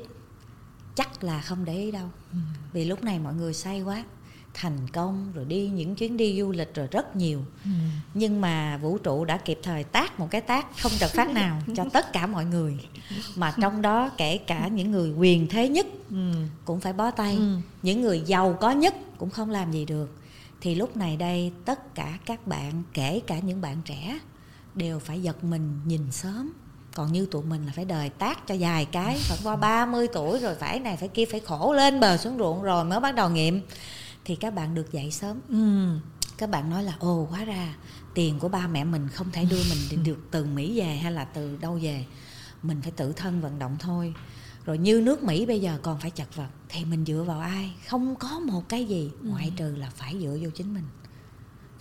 [0.95, 2.09] chắc là không để ý đâu.
[2.31, 2.37] Ừ.
[2.73, 4.03] Vì lúc này mọi người say quá
[4.53, 7.69] thành công rồi đi những chuyến đi du lịch rồi rất nhiều ừ.
[8.13, 11.61] nhưng mà vũ trụ đã kịp thời tác một cái tác không trật phát nào
[11.75, 12.77] cho tất cả mọi người
[13.35, 16.31] mà trong đó kể cả những người quyền thế nhất ừ.
[16.65, 17.57] cũng phải bó tay ừ.
[17.81, 20.15] những người giàu có nhất cũng không làm gì được
[20.61, 24.19] thì lúc này đây tất cả các bạn kể cả những bạn trẻ
[24.75, 26.53] đều phải giật mình nhìn sớm
[26.95, 30.39] còn như tụi mình là phải đời tác cho dài cái phải qua 30 tuổi
[30.39, 33.29] rồi phải này phải kia phải khổ lên bờ xuống ruộng rồi mới bắt đầu
[33.29, 33.61] nghiệm
[34.29, 35.87] thì các bạn được dạy sớm ừ.
[36.37, 37.75] các bạn nói là ồ hóa ra
[38.13, 41.25] tiền của ba mẹ mình không thể đưa mình được từ mỹ về hay là
[41.25, 42.05] từ đâu về
[42.63, 44.13] mình phải tự thân vận động thôi
[44.65, 47.73] rồi như nước mỹ bây giờ còn phải chật vật thì mình dựa vào ai
[47.87, 49.29] không có một cái gì ừ.
[49.29, 50.85] ngoại trừ là phải dựa vô chính mình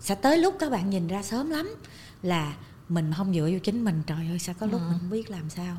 [0.01, 1.75] sẽ tới lúc các bạn nhìn ra sớm lắm
[2.23, 2.57] là
[2.89, 4.87] mình không dựa vô chính mình trời ơi sao có lúc ừ.
[4.91, 5.77] mình không biết làm sao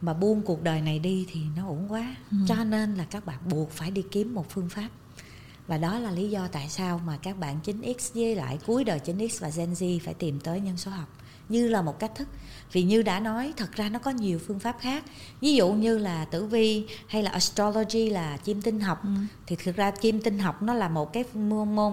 [0.00, 2.36] mà buông cuộc đời này đi thì nó ổn quá ừ.
[2.48, 4.88] cho nên là các bạn buộc phải đi kiếm một phương pháp
[5.66, 9.00] và đó là lý do tại sao mà các bạn 9X với lại cuối đời
[9.04, 11.08] 9X và Gen Z phải tìm tới nhân số học.
[11.48, 12.28] Như là một cách thức.
[12.72, 15.04] Vì như đã nói thật ra nó có nhiều phương pháp khác.
[15.40, 19.02] Ví dụ như là tử vi hay là astrology là chim tinh học.
[19.02, 19.10] Ừ.
[19.46, 21.92] thì thực ra chim tinh học nó là một cái môn, môn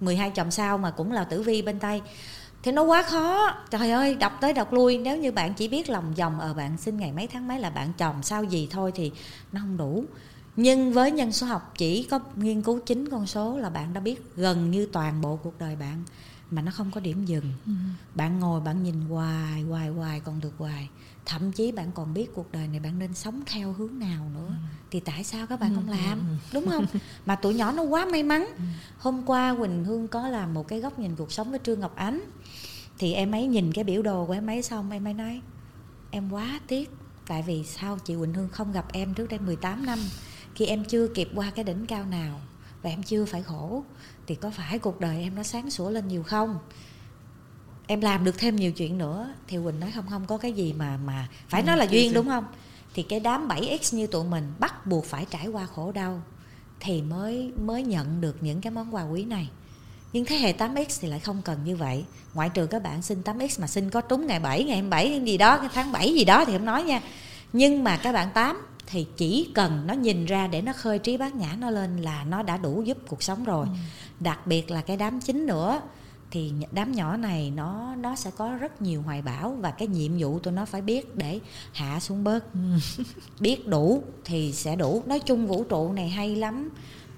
[0.00, 2.00] 12 chòm sao mà cũng là tử vi bên tây
[2.62, 3.54] thì nó quá khó.
[3.70, 4.98] Trời ơi đọc tới đọc lui.
[4.98, 7.60] Nếu như bạn chỉ biết lòng vòng ở ờ, bạn sinh ngày mấy tháng mấy
[7.60, 9.12] là bạn chòm sao gì thôi thì
[9.52, 10.04] nó không đủ
[10.56, 14.00] nhưng với nhân số học chỉ có nghiên cứu chính con số là bạn đã
[14.00, 16.02] biết gần như toàn bộ cuộc đời bạn
[16.50, 17.72] mà nó không có điểm dừng ừ.
[18.14, 20.88] bạn ngồi bạn nhìn hoài hoài hoài còn được hoài
[21.26, 24.48] thậm chí bạn còn biết cuộc đời này bạn nên sống theo hướng nào nữa
[24.48, 24.54] ừ.
[24.90, 25.74] thì tại sao các bạn ừ.
[25.74, 26.34] không làm ừ.
[26.52, 26.86] đúng không
[27.26, 28.62] mà tụi nhỏ nó quá may mắn ừ.
[28.98, 31.96] hôm qua quỳnh hương có làm một cái góc nhìn cuộc sống với trương ngọc
[31.96, 32.20] ánh
[32.98, 35.40] thì em ấy nhìn cái biểu đồ của em ấy xong em ấy nói
[36.10, 36.90] em quá tiếc
[37.26, 39.98] tại vì sao chị Quỳnh Hương không gặp em trước đây 18 năm
[40.56, 42.40] khi em chưa kịp qua cái đỉnh cao nào
[42.82, 43.84] và em chưa phải khổ
[44.26, 46.58] thì có phải cuộc đời em nó sáng sủa lên nhiều không?
[47.86, 50.72] Em làm được thêm nhiều chuyện nữa thì quỳnh nói không không có cái gì
[50.72, 52.44] mà mà phải ừ, nói là duyên đúng không?
[52.94, 56.22] Thì cái đám 7x như tụi mình bắt buộc phải trải qua khổ đau
[56.80, 59.48] thì mới mới nhận được những cái món quà quý này.
[60.12, 62.04] Nhưng thế hệ 8x thì lại không cần như vậy.
[62.34, 65.38] Ngoại trừ các bạn sinh 8x mà sinh có trúng ngày 7 ngày 27 gì
[65.38, 67.00] đó cái tháng 7 gì đó thì không nói nha.
[67.52, 71.16] Nhưng mà các bạn 8 thì chỉ cần nó nhìn ra để nó khơi trí
[71.16, 73.72] bát nhã nó lên là nó đã đủ giúp cuộc sống rồi ừ.
[74.20, 75.80] đặc biệt là cái đám chính nữa
[76.30, 80.12] thì đám nhỏ này nó nó sẽ có rất nhiều hoài bão và cái nhiệm
[80.18, 81.40] vụ tôi nó phải biết để
[81.72, 82.60] hạ xuống bớt ừ.
[83.40, 86.68] biết đủ thì sẽ đủ nói chung vũ trụ này hay lắm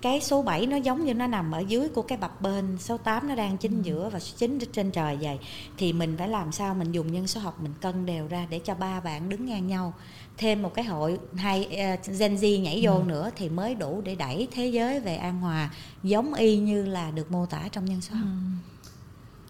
[0.02, 2.96] cái số 7 nó giống như nó nằm ở dưới của cái bập bên số
[2.96, 3.82] 8 nó đang chính ừ.
[3.82, 5.38] giữa và số 9 trên trời vậy
[5.76, 8.58] thì mình phải làm sao mình dùng nhân số học mình cân đều ra để
[8.58, 9.94] cho ba bạn đứng ngang nhau
[10.36, 13.02] thêm một cái hội hay uh, Gen Z nhảy vô ừ.
[13.06, 15.70] nữa thì mới đủ để đẩy thế giới về an hòa
[16.02, 18.90] giống y như là được mô tả trong nhân số học ừ.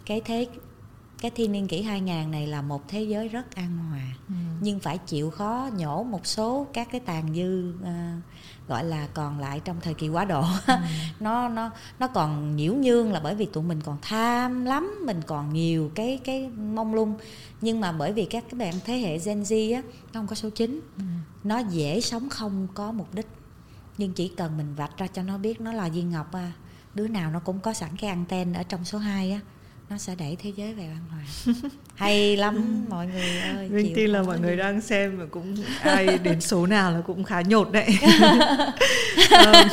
[0.07, 0.47] cái thế
[1.21, 4.35] cái thiên niên kỷ 2000 này là một thế giới rất an hòa ừ.
[4.61, 9.39] nhưng phải chịu khó nhổ một số các cái tàn dư uh, gọi là còn
[9.39, 10.75] lại trong thời kỳ quá độ ừ.
[11.21, 15.21] nó nó nó còn nhiễu nhương là bởi vì tụi mình còn tham lắm mình
[15.27, 17.15] còn nhiều cái cái mong lung
[17.61, 20.35] nhưng mà bởi vì các cái bạn thế hệ Gen Z á nó không có
[20.35, 21.05] số 9 ừ.
[21.45, 23.27] nó dễ sống không có mục đích
[23.99, 26.53] nhưng chỉ cần mình vạch ra cho nó biết nó là viên ngọc à
[26.95, 29.41] đứa nào nó cũng có sẵn cái anten ở trong số 2 á
[29.91, 31.55] nó sẽ đẩy thế giới về an hòa
[31.95, 36.19] hay lắm mọi người ơi Vinh tin là mọi người đang xem và cũng ai
[36.23, 37.99] đến số nào là cũng khá nhột đấy.
[39.31, 39.69] Um,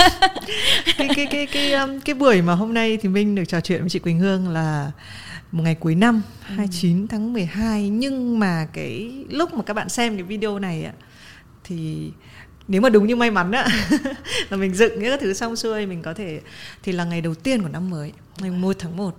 [0.97, 3.82] cái cái cái cái um, cái buổi mà hôm nay thì Minh được trò chuyện
[3.82, 4.91] với chị Quỳnh Hương là
[5.51, 6.56] một ngày cuối năm ừ.
[6.56, 10.93] 29 tháng 12 nhưng mà cái lúc mà các bạn xem cái video này ạ
[11.63, 12.12] thì
[12.67, 13.67] nếu mà đúng như may mắn á
[14.49, 16.41] là mình dựng những cái thứ xong xuôi mình có thể
[16.84, 19.15] thì là ngày đầu tiên của năm mới ngày 1 tháng 1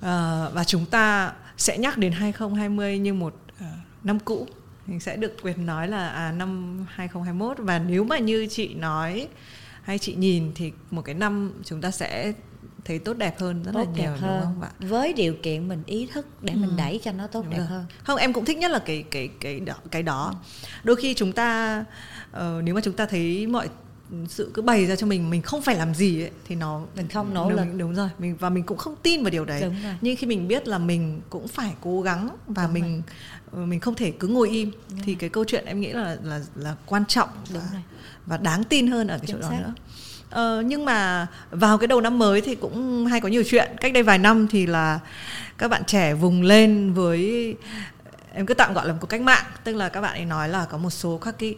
[0.00, 3.64] à, và chúng ta sẽ nhắc đến 2020 như một uh,
[4.04, 4.46] năm cũ
[4.88, 9.28] mình sẽ được quyền nói là à, năm 2021 và nếu mà như chị nói
[9.82, 12.32] hay chị nhìn thì một cái năm chúng ta sẽ
[12.84, 14.40] thấy tốt đẹp hơn rất tốt là nhiều hơn.
[14.40, 14.70] đúng không ạ?
[14.78, 16.58] Với điều kiện mình ý thức để ừ.
[16.58, 17.66] mình đẩy cho nó tốt đúng đẹp rồi.
[17.66, 17.84] hơn.
[18.02, 20.34] Không em cũng thích nhất là cái cái cái đó, cái đó.
[20.84, 21.84] Đôi khi chúng ta
[22.30, 23.68] uh, nếu mà chúng ta thấy mọi
[24.28, 27.08] sự cứ bày ra cho mình mình không phải làm gì ấy thì nó mình
[27.08, 29.76] không nỗ lực đúng rồi mình và mình cũng không tin vào điều đấy đúng
[29.82, 29.94] rồi.
[30.00, 33.02] nhưng khi mình biết là mình cũng phải cố gắng và đúng mình rồi.
[33.62, 35.16] Ờ, mình không thể cứ ngồi im đúng thì rồi.
[35.20, 37.82] cái câu chuyện em nghĩ là là là quan trọng đúng và, rồi.
[38.26, 39.50] và đáng tin hơn ở cái Chính chỗ xác.
[39.50, 39.74] đó nữa
[40.30, 43.92] Ờ, nhưng mà vào cái đầu năm mới thì cũng hay có nhiều chuyện cách
[43.92, 45.00] đây vài năm thì là
[45.58, 47.54] các bạn trẻ vùng lên với
[48.32, 50.48] em cứ tạm gọi là một cuộc cách mạng tức là các bạn ấy nói
[50.48, 51.54] là có một số các cái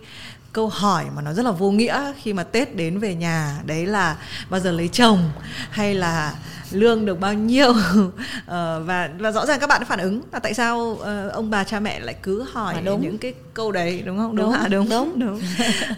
[0.53, 3.61] câu hỏi mà nó rất là vô nghĩa khi mà tết đến về nhà.
[3.67, 4.17] Đấy là
[4.51, 5.31] bao giờ lấy chồng?
[5.71, 6.35] Hay là
[6.71, 7.75] lương được bao nhiêu?
[8.47, 11.65] Ờ, và và rõ ràng các bạn phản ứng là tại sao uh, ông bà
[11.65, 13.03] cha mẹ lại cứ hỏi đúng.
[13.03, 14.37] những cái câu đấy đúng không?
[14.37, 14.69] Đúng đúng hả?
[14.69, 15.41] đúng đúng, đúng.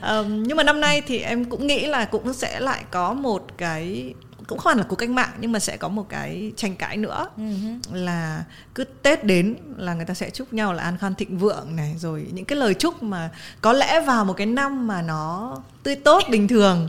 [0.08, 3.46] um, nhưng mà năm nay thì em cũng nghĩ là cũng sẽ lại có một
[3.56, 4.14] cái
[4.52, 6.96] cũng không hẳn là cuộc cách mạng nhưng mà sẽ có một cái tranh cãi
[6.96, 7.28] nữa.
[7.36, 7.80] Uh-huh.
[7.92, 11.76] là cứ tết đến là người ta sẽ chúc nhau là an khang thịnh vượng
[11.76, 15.56] này rồi những cái lời chúc mà có lẽ vào một cái năm mà nó
[15.82, 16.88] tươi tốt bình thường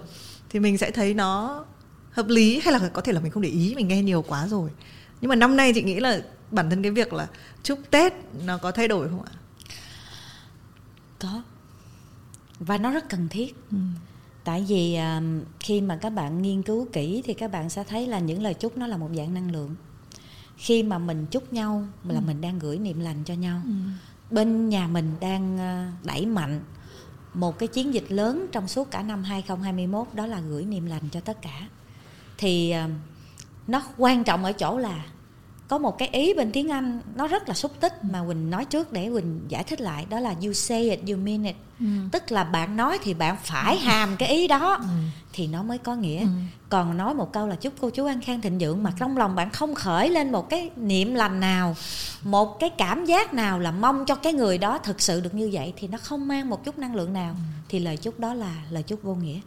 [0.50, 1.66] thì mình sẽ thấy nó
[2.12, 4.48] hợp lý hay là có thể là mình không để ý mình nghe nhiều quá
[4.48, 4.70] rồi.
[5.22, 6.22] Nhưng mà năm nay chị nghĩ là
[6.52, 7.28] bản thân cái việc là
[7.64, 8.14] chúc tết
[8.46, 9.32] nó có thay đổi không ạ?
[11.20, 11.44] Có.
[12.60, 13.56] Và nó rất cần thiết.
[13.72, 13.78] Ừ.
[14.44, 18.08] tại vì uh, khi mà các bạn nghiên cứu kỹ thì các bạn sẽ thấy
[18.08, 19.76] là những lời chúc nó là một dạng năng lượng
[20.58, 22.24] khi mà mình chúc nhau là ừ.
[22.28, 23.72] mình đang gửi niệm lành cho nhau ừ.
[24.32, 26.62] bên nhà mình đang uh, đẩy mạnh
[27.34, 31.04] một cái chiến dịch lớn trong suốt cả năm 2021 đó là gửi niềm lành
[31.12, 31.68] cho tất cả
[32.38, 32.92] thì uh,
[33.68, 35.06] nó quan trọng ở chỗ là
[35.74, 38.66] có một cái ý bên tiếng Anh nó rất là xúc tích mà Quỳnh nói
[38.66, 41.86] trước để Quỳnh giải thích lại đó là you say it you mean it ừ.
[42.12, 44.88] tức là bạn nói thì bạn phải hàm cái ý đó ừ.
[45.34, 46.28] thì nó mới có nghĩa ừ.
[46.70, 49.36] còn nói một câu là chúc cô chú an khang thịnh vượng mà trong lòng
[49.36, 51.76] bạn không khởi lên một cái niệm lành nào
[52.24, 55.50] một cái cảm giác nào là mong cho cái người đó thực sự được như
[55.54, 57.40] vậy thì nó không mang một chút năng lượng nào ừ.
[57.70, 59.40] thì lời chúc đó là lời chúc vô nghĩa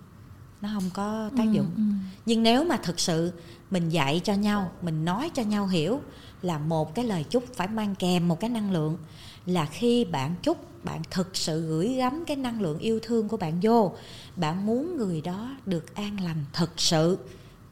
[0.63, 1.83] nó không có tác dụng ừ, ừ.
[2.27, 3.33] nhưng nếu mà thực sự
[3.71, 6.01] mình dạy cho nhau mình nói cho nhau hiểu
[6.43, 8.99] là một cái lời chúc phải mang kèm một cái năng lượng
[9.47, 13.37] là khi bạn chúc bạn thực sự gửi gắm cái năng lượng yêu thương của
[13.37, 13.95] bạn vô
[14.37, 17.19] bạn muốn người đó được an lành thực sự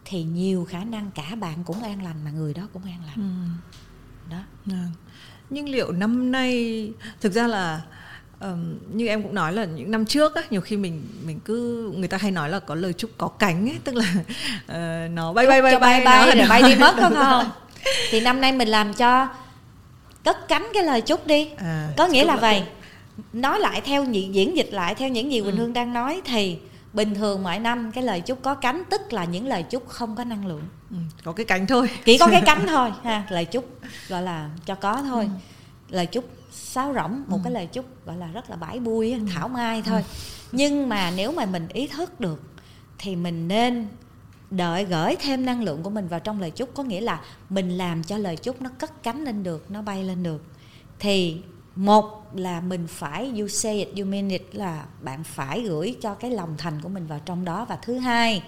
[0.04, 3.16] thì nhiều khả năng cả bạn cũng an lành mà người đó cũng an lành
[3.16, 4.30] ừ.
[4.30, 4.42] đó
[4.72, 4.86] à.
[5.50, 7.82] nhưng liệu năm nay thực ra là
[8.40, 11.90] um, như em cũng nói là những năm trước á nhiều khi mình mình cứ
[11.96, 15.32] người ta hay nói là có lời chúc có cánh ấy tức là uh, nó
[15.32, 17.50] bay bay bay bay bay, bay để bay đi mất không không?
[18.10, 19.28] Thì năm nay mình làm cho
[20.24, 21.50] cất cánh cái lời chúc đi.
[21.56, 22.62] À, có nghĩa là vậy.
[23.32, 25.58] nói lại theo diễn dịch lại theo những gì quỳnh ừ.
[25.58, 26.58] hương đang nói thì
[26.92, 30.16] bình thường mọi năm cái lời chúc có cánh tức là những lời chúc không
[30.16, 30.62] có năng lượng.
[30.90, 31.90] Ừ, có cái cánh thôi.
[32.04, 35.24] Chỉ có cái cánh thôi ha lời chúc gọi là cho có thôi.
[35.24, 35.96] Ừ.
[35.96, 37.40] lời chúc sáo rỗng một ừ.
[37.44, 39.18] cái lời chúc gọi là rất là bãi bui ừ.
[39.34, 40.14] thảo mai thôi ừ.
[40.52, 42.42] nhưng mà nếu mà mình ý thức được
[42.98, 43.88] thì mình nên
[44.50, 47.70] đợi gửi thêm năng lượng của mình vào trong lời chúc có nghĩa là mình
[47.70, 50.42] làm cho lời chúc nó cất cánh lên được nó bay lên được
[50.98, 51.42] thì
[51.76, 56.14] một là mình phải you say it you mean it là bạn phải gửi cho
[56.14, 58.42] cái lòng thành của mình vào trong đó và thứ hai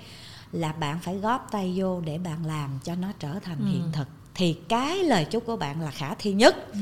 [0.53, 3.67] là bạn phải góp tay vô để bạn làm cho nó trở thành ừ.
[3.67, 6.79] hiện thực thì cái lời chúc của bạn là khả thi nhất ừ.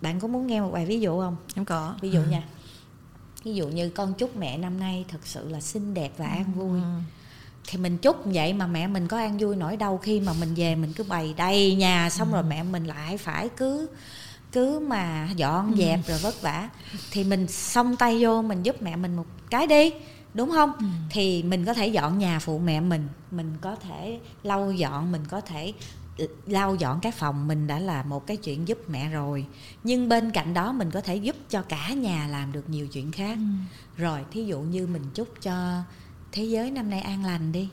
[0.00, 1.36] Bạn có muốn nghe một vài ví dụ không?
[1.54, 1.94] Em có.
[2.00, 2.42] Ví dụ nha.
[3.44, 6.52] Ví dụ như con chúc mẹ năm nay thật sự là xinh đẹp và an
[6.54, 6.80] vui.
[6.80, 6.86] Ừ.
[7.66, 10.54] Thì mình chúc vậy mà mẹ mình có an vui nổi đâu khi mà mình
[10.54, 12.34] về mình cứ bày đầy nhà xong ừ.
[12.34, 13.88] rồi mẹ mình lại phải cứ
[14.52, 15.78] cứ mà dọn ừ.
[15.78, 16.68] dẹp rồi vất vả.
[17.10, 19.92] Thì mình xông tay vô mình giúp mẹ mình một cái đi
[20.34, 20.72] đúng không?
[20.78, 20.84] Ừ.
[21.10, 23.08] thì mình có thể dọn nhà phụ mẹ mình.
[23.30, 25.72] Mình có thể lau dọn mình có thể
[26.46, 29.46] lau dọn cái phòng mình đã là một cái chuyện giúp mẹ rồi.
[29.84, 33.12] Nhưng bên cạnh đó mình có thể giúp cho cả nhà làm được nhiều chuyện
[33.12, 33.38] khác.
[33.38, 34.02] Ừ.
[34.02, 35.82] rồi thí dụ như mình chúc cho
[36.32, 37.68] thế giới năm nay an lành đi.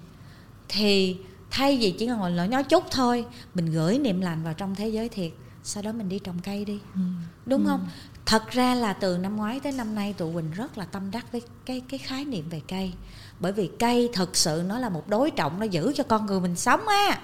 [0.69, 1.17] Thì
[1.51, 4.89] thay vì chỉ ngồi nói nói chút thôi mình gửi niệm lành vào trong thế
[4.89, 5.31] giới thiệt.
[5.63, 6.79] Sau đó mình đi trồng cây đi.
[6.95, 7.01] Ừ.
[7.45, 7.69] đúng ừ.
[7.69, 7.88] không?
[8.25, 11.31] Thật ra là từ năm ngoái tới năm nay tụi quỳnh rất là tâm đắc
[11.31, 12.93] với cái cái khái niệm về cây.
[13.39, 16.39] Bởi vì cây thật sự nó là một đối trọng nó giữ cho con người
[16.39, 17.19] mình sống á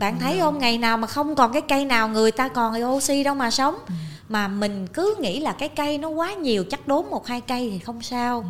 [0.00, 0.40] bạn thấy ừ.
[0.40, 3.50] không ngày nào mà không còn cái cây nào người ta còn oxy đâu mà
[3.50, 3.94] sống ừ.
[4.28, 7.70] mà mình cứ nghĩ là cái cây nó quá nhiều chắc đốn một hai cây
[7.72, 8.46] thì không sao ừ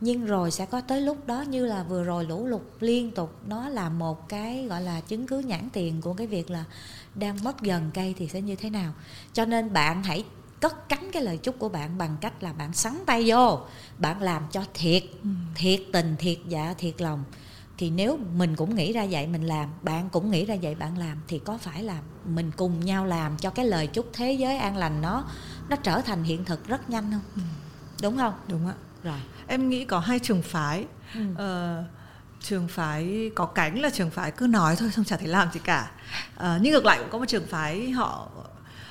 [0.00, 3.34] nhưng rồi sẽ có tới lúc đó như là vừa rồi lũ lụt liên tục
[3.46, 6.64] nó là một cái gọi là chứng cứ nhãn tiền của cái việc là
[7.14, 8.92] đang mất dần cây thì sẽ như thế nào
[9.32, 10.24] cho nên bạn hãy
[10.60, 13.60] cất cánh cái lời chúc của bạn bằng cách là bạn sắn tay vô
[13.98, 15.28] bạn làm cho thiệt ừ.
[15.54, 17.24] thiệt tình thiệt dạ thiệt lòng
[17.80, 20.98] thì nếu mình cũng nghĩ ra vậy mình làm bạn cũng nghĩ ra vậy bạn
[20.98, 24.56] làm thì có phải là mình cùng nhau làm cho cái lời chúc thế giới
[24.56, 25.24] an lành nó
[25.68, 27.20] nó trở thành hiện thực rất nhanh không?
[27.36, 27.42] Ừ.
[28.02, 28.34] đúng không?
[28.48, 28.74] Đúng ạ.
[29.02, 29.18] Rồi.
[29.46, 30.84] Em nghĩ có hai trường phái.
[31.14, 31.20] Ừ.
[31.32, 31.84] uh,
[32.40, 35.60] trường phái có cánh là trường phái cứ nói thôi xong chả thể làm gì
[35.64, 35.90] cả.
[36.36, 38.28] Uh, nhưng ngược lại cũng có một trường phái họ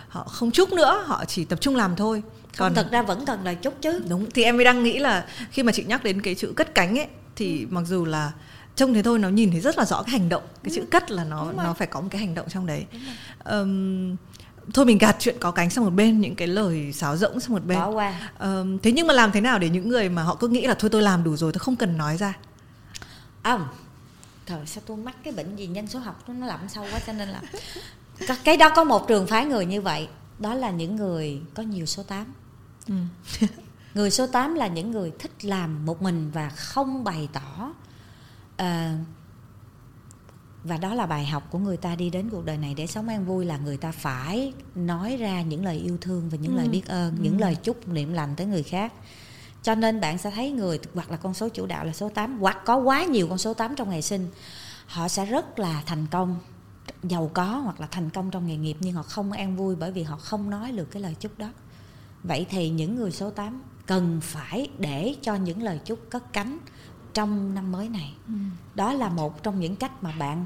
[0.08, 2.24] họ không chúc nữa họ chỉ tập trung làm thôi.
[2.58, 4.02] Còn thật ra vẫn cần là chúc chứ.
[4.10, 6.76] Đúng thì em mới đang nghĩ là khi mà chị nhắc đến cái chữ cất
[6.76, 7.68] cánh ấy thì ừ.
[7.70, 8.32] mặc dù là
[8.80, 10.88] trông thế thôi nó nhìn thấy rất là rõ cái hành động cái chữ ừ.
[10.92, 12.86] cất là nó nó phải có một cái hành động trong đấy.
[13.46, 14.16] Um,
[14.74, 17.54] thôi mình gạt chuyện có cánh sang một bên những cái lời sáo rỗng sang
[17.54, 17.78] một bên.
[17.78, 18.32] Bỏ qua.
[18.40, 20.74] Um, thế nhưng mà làm thế nào để những người mà họ cứ nghĩ là
[20.74, 22.34] thôi tôi làm đủ rồi tôi không cần nói ra?
[23.42, 23.60] À,
[24.50, 27.14] trời sao tôi mắc cái bệnh gì nhân số học nó lặn sâu quá cho
[27.14, 27.42] nên là
[28.44, 30.08] cái đó có một trường phái người như vậy
[30.40, 32.26] đó là những người có nhiều số 8
[32.88, 32.94] ừ.
[33.94, 37.74] người số 8 là những người thích làm một mình và không bày tỏ
[38.62, 39.08] uh,
[40.64, 43.08] và đó là bài học của người ta đi đến cuộc đời này để sống
[43.08, 46.58] an vui là người ta phải nói ra những lời yêu thương và những ừ.
[46.58, 47.22] lời biết ơn ừ.
[47.22, 48.94] những lời chúc niệm lành tới người khác
[49.64, 52.40] cho nên bạn sẽ thấy người hoặc là con số chủ đạo là số 8
[52.40, 54.28] hoặc có quá nhiều con số 8 trong ngày sinh
[54.86, 56.36] họ sẽ rất là thành công
[57.04, 59.92] giàu có hoặc là thành công trong nghề nghiệp nhưng họ không an vui bởi
[59.92, 61.50] vì họ không nói được cái lời chúc đó
[62.24, 66.58] vậy thì những người số 8 cần phải để cho những lời chúc cất cánh
[67.14, 68.14] trong năm mới này.
[68.28, 68.34] Ừ.
[68.76, 70.46] đó là một trong những cách mà bạn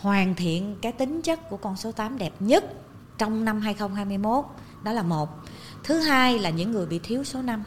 [0.00, 2.64] hoàn thiện cái tính chất của con số 8 đẹp nhất
[3.18, 4.44] trong năm 2021
[4.82, 5.28] đó là một.
[5.84, 7.62] Thứ hai là những người bị thiếu số 5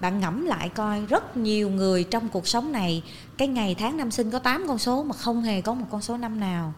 [0.00, 3.02] bạn ngẫm lại coi rất nhiều người trong cuộc sống này
[3.38, 6.02] cái ngày tháng năm sinh có 8 con số mà không hề có một con
[6.02, 6.74] số năm nào.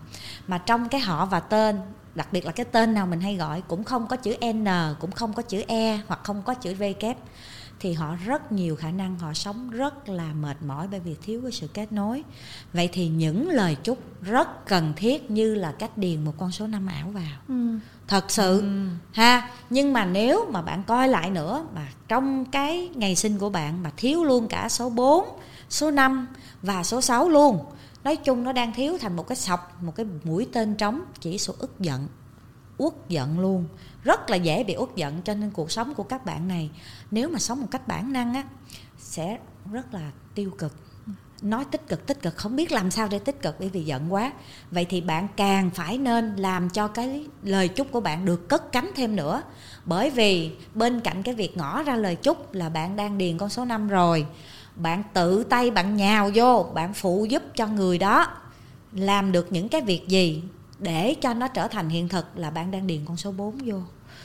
[0.46, 1.80] Mà trong cái họ và tên
[2.14, 4.66] đặc biệt là cái tên nào mình hay gọi cũng không có chữ N
[5.00, 7.16] cũng không có chữ E hoặc không có chữ V kép
[7.80, 11.40] thì họ rất nhiều khả năng họ sống rất là mệt mỏi bởi vì thiếu
[11.42, 12.24] cái sự kết nối
[12.72, 16.66] vậy thì những lời chúc rất cần thiết như là cách điền một con số
[16.66, 17.78] năm ảo vào ừ.
[18.08, 18.86] thật sự ừ.
[19.12, 23.50] ha nhưng mà nếu mà bạn coi lại nữa mà trong cái ngày sinh của
[23.50, 25.24] bạn mà thiếu luôn cả số 4
[25.70, 26.26] số 5
[26.62, 27.64] và số 6 luôn
[28.04, 31.38] nói chung nó đang thiếu thành một cái sọc một cái mũi tên trống chỉ
[31.38, 32.08] số ức giận
[32.78, 33.64] uất giận luôn
[34.04, 36.70] rất là dễ bị uất giận, cho nên cuộc sống của các bạn này,
[37.10, 38.44] nếu mà sống một cách bản năng á,
[38.98, 39.38] sẽ
[39.72, 40.72] rất là tiêu cực.
[41.42, 44.12] Nói tích cực tích cực, không biết làm sao để tích cực bởi vì giận
[44.12, 44.32] quá.
[44.70, 48.72] Vậy thì bạn càng phải nên làm cho cái lời chúc của bạn được cất
[48.72, 49.42] cánh thêm nữa.
[49.84, 53.48] Bởi vì bên cạnh cái việc ngỏ ra lời chúc là bạn đang điền con
[53.48, 54.26] số 5 rồi,
[54.74, 58.26] bạn tự tay bạn nhào vô, bạn phụ giúp cho người đó
[58.92, 60.42] làm được những cái việc gì
[60.78, 63.78] để cho nó trở thành hiện thực là bạn đang điền con số 4 vô.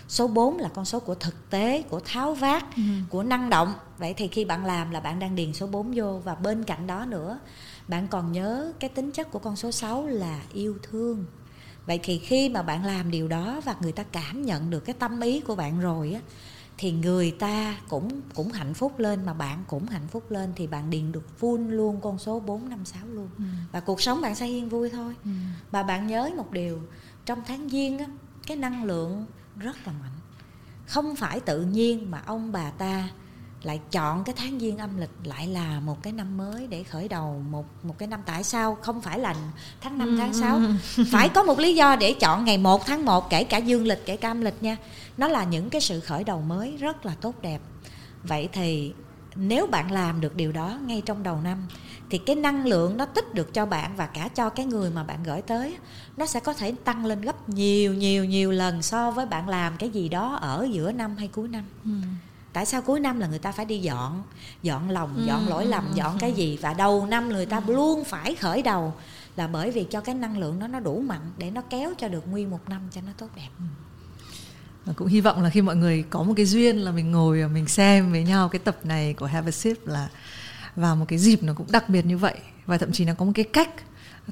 [0.08, 2.82] Số 4 là con số của thực tế của tháo vát ừ.
[3.10, 3.74] của năng động.
[3.98, 6.88] Vậy thì khi bạn làm là bạn đang điền số 4 vô và bên cạnh
[6.88, 7.40] đó nữa
[7.88, 11.26] bạn còn nhớ cái tính chất của con số 6 là yêu thương.
[11.86, 14.96] Vậy thì khi mà bạn làm điều đó và người ta cảm nhận được cái
[15.00, 16.22] tâm ý của bạn rồi á
[16.84, 20.68] thì người ta cũng cũng hạnh phúc lên mà bạn cũng hạnh phúc lên thì
[20.68, 23.30] bạn điền được full luôn con số 456 luôn.
[23.38, 23.44] Ừ.
[23.72, 25.16] Và cuộc sống bạn sẽ yên vui thôi.
[25.24, 25.30] Ừ.
[25.72, 26.80] Và bạn nhớ một điều,
[27.26, 28.06] trong tháng giêng á
[28.48, 29.26] cái năng lượng
[29.58, 30.12] rất là mạnh.
[30.86, 33.10] Không phải tự nhiên mà ông bà ta
[33.64, 37.08] lại chọn cái tháng giêng âm lịch lại là một cái năm mới để khởi
[37.08, 39.36] đầu một một cái năm tại sao không phải là
[39.82, 40.60] tháng 5 tháng 6
[41.12, 44.06] phải có một lý do để chọn ngày 1 tháng 1 kể cả dương lịch
[44.06, 44.78] kể cả âm lịch nha.
[45.18, 47.62] Nó là những cái sự khởi đầu mới rất là tốt đẹp.
[48.24, 48.94] Vậy thì
[49.36, 51.68] nếu bạn làm được điều đó ngay trong đầu năm
[52.10, 55.04] thì cái năng lượng nó tích được cho bạn và cả cho cái người mà
[55.04, 55.78] bạn gửi tới
[56.18, 59.78] nó sẽ có thể tăng lên gấp nhiều nhiều nhiều lần so với bạn làm
[59.78, 61.64] cái gì đó ở giữa năm hay cuối năm.
[61.84, 61.92] Ừ.
[62.54, 64.24] tại sao cuối năm là người ta phải đi dọn?
[64.62, 66.58] Dọn lòng ừ, dọn lỗi lầm dọn cái gì?
[66.62, 68.94] Và đầu năm người ta luôn phải khởi đầu
[69.36, 72.08] là bởi vì cho cái năng lượng nó nó đủ mạnh để nó kéo cho
[72.08, 73.50] được nguyên một năm cho nó tốt đẹp.
[74.86, 77.42] Và cũng hy vọng là khi mọi người có một cái duyên là mình ngồi
[77.42, 80.10] và mình xem với nhau cái tập này của Have a Sip là
[80.76, 82.36] vào một cái dịp nó cũng đặc biệt như vậy.
[82.66, 83.70] Và thậm chí nó có một cái cách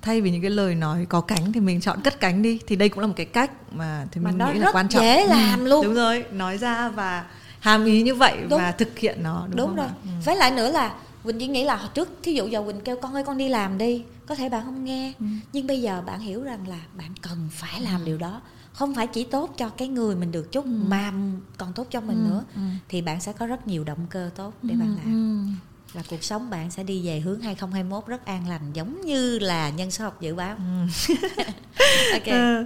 [0.01, 2.59] thay vì những cái lời nói có cánh thì mình chọn cất cánh đi.
[2.67, 5.03] Thì đây cũng là một cái cách mà thì mình nghĩ là quan trọng.
[5.03, 5.85] dễ làm luôn.
[5.85, 7.25] đúng rồi nói ra và
[7.61, 8.59] hàm ý như vậy đúng.
[8.59, 10.09] và thực hiện nó đúng, đúng rồi ừ.
[10.25, 13.13] với lại nữa là Quỳnh chỉ nghĩ là trước thí dụ giờ Quỳnh kêu con
[13.13, 15.25] ơi con đi làm đi có thể bạn không nghe ừ.
[15.53, 18.05] nhưng bây giờ bạn hiểu rằng là bạn cần phải làm ừ.
[18.05, 18.41] điều đó
[18.73, 20.71] không phải chỉ tốt cho cái người mình được chúc ừ.
[20.87, 21.13] mà
[21.57, 22.29] còn tốt cho mình ừ.
[22.29, 22.61] nữa ừ.
[22.89, 24.79] thì bạn sẽ có rất nhiều động cơ tốt để ừ.
[24.79, 28.61] bạn làm ừ và cuộc sống bạn sẽ đi về hướng 2021 rất an lành
[28.73, 30.55] giống như là nhân số học dự báo.
[30.57, 31.13] Ừ.
[32.13, 32.27] ok.
[32.27, 32.63] À,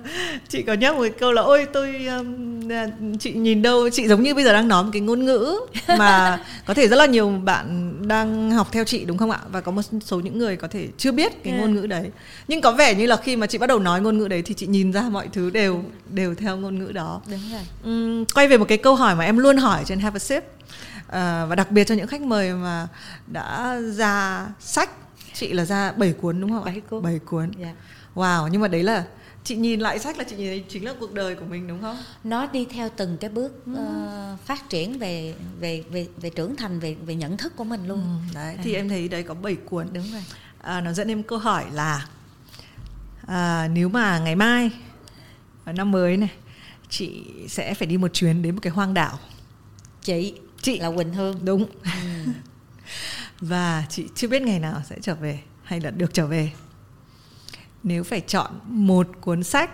[0.49, 4.35] chị có nhắc một câu là ôi tôi um, chị nhìn đâu chị giống như
[4.35, 7.95] bây giờ đang nói một cái ngôn ngữ mà có thể rất là nhiều bạn
[8.07, 9.39] đang học theo chị đúng không ạ?
[9.51, 12.11] Và có một số những người có thể chưa biết cái ngôn ngữ đấy.
[12.47, 14.53] Nhưng có vẻ như là khi mà chị bắt đầu nói ngôn ngữ đấy thì
[14.53, 17.21] chị nhìn ra mọi thứ đều đều theo ngôn ngữ đó.
[17.27, 17.61] Đúng rồi.
[17.83, 20.43] Um, quay về một cái câu hỏi mà em luôn hỏi trên Have a Sip
[21.07, 22.87] à, và đặc biệt cho những khách mời mà
[23.27, 24.89] đã ra sách
[25.33, 26.71] chị là ra 7 cuốn đúng không ạ?
[26.71, 27.03] 7 cuốn.
[27.03, 27.51] 7 cuốn.
[27.59, 27.75] Yeah.
[28.15, 29.05] Wow, nhưng mà đấy là
[29.43, 31.81] chị nhìn lại sách là chị nhìn thấy chính là cuộc đời của mình đúng
[31.81, 31.97] không?
[32.23, 33.71] Nó đi theo từng cái bước ừ.
[33.71, 37.87] uh, phát triển về về về về trưởng thành về về nhận thức của mình
[37.87, 37.99] luôn.
[37.99, 38.61] Ừ, đấy, à.
[38.63, 39.87] thì em thấy đấy có 7 cuốn.
[39.93, 40.23] Đúng rồi.
[40.61, 42.07] À, nó dẫn em câu hỏi là
[43.27, 44.71] à, nếu mà ngày mai
[45.65, 46.31] năm mới này
[46.89, 49.19] chị sẽ phải đi một chuyến đến một cái hoang đảo.
[50.01, 50.33] Chị
[50.65, 50.79] chị.
[50.79, 51.45] là quỳnh hương.
[51.45, 51.65] Đúng.
[51.83, 52.31] Ừ.
[53.39, 56.51] và chị chưa biết ngày nào sẽ trở về hay là được trở về.
[57.83, 59.71] Nếu phải chọn một cuốn sách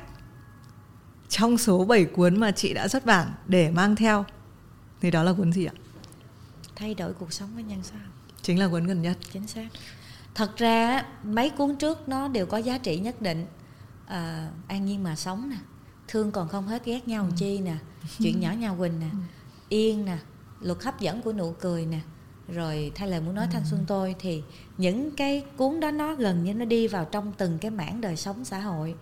[1.30, 4.26] trong số 7 cuốn mà chị đã xuất bản để mang theo
[5.02, 5.74] thì đó là cuốn gì ạ?
[6.76, 8.00] Thay đổi cuộc sống với nhân sao.
[8.42, 9.18] Chính là cuốn gần nhất.
[9.34, 9.68] Chính xác.
[10.36, 13.46] Thật ra mấy cuốn trước nó đều có giá trị nhất định.
[14.08, 15.58] À, an nhiên mà sống nè
[16.12, 17.32] thương còn không hết ghét nhau ừ.
[17.38, 17.76] chi nè
[18.20, 19.18] chuyện nhỏ nhà quỳnh nè ừ.
[19.70, 20.18] yên nè
[20.62, 22.00] luật hấp dẫn của nụ cười nè
[22.48, 23.50] rồi thay lời muốn nói ừ.
[23.54, 24.44] thanh xuân tôi thì
[24.78, 28.16] những cái cuốn đó nó gần như nó đi vào trong từng cái mảng đời
[28.16, 28.96] sống xã hội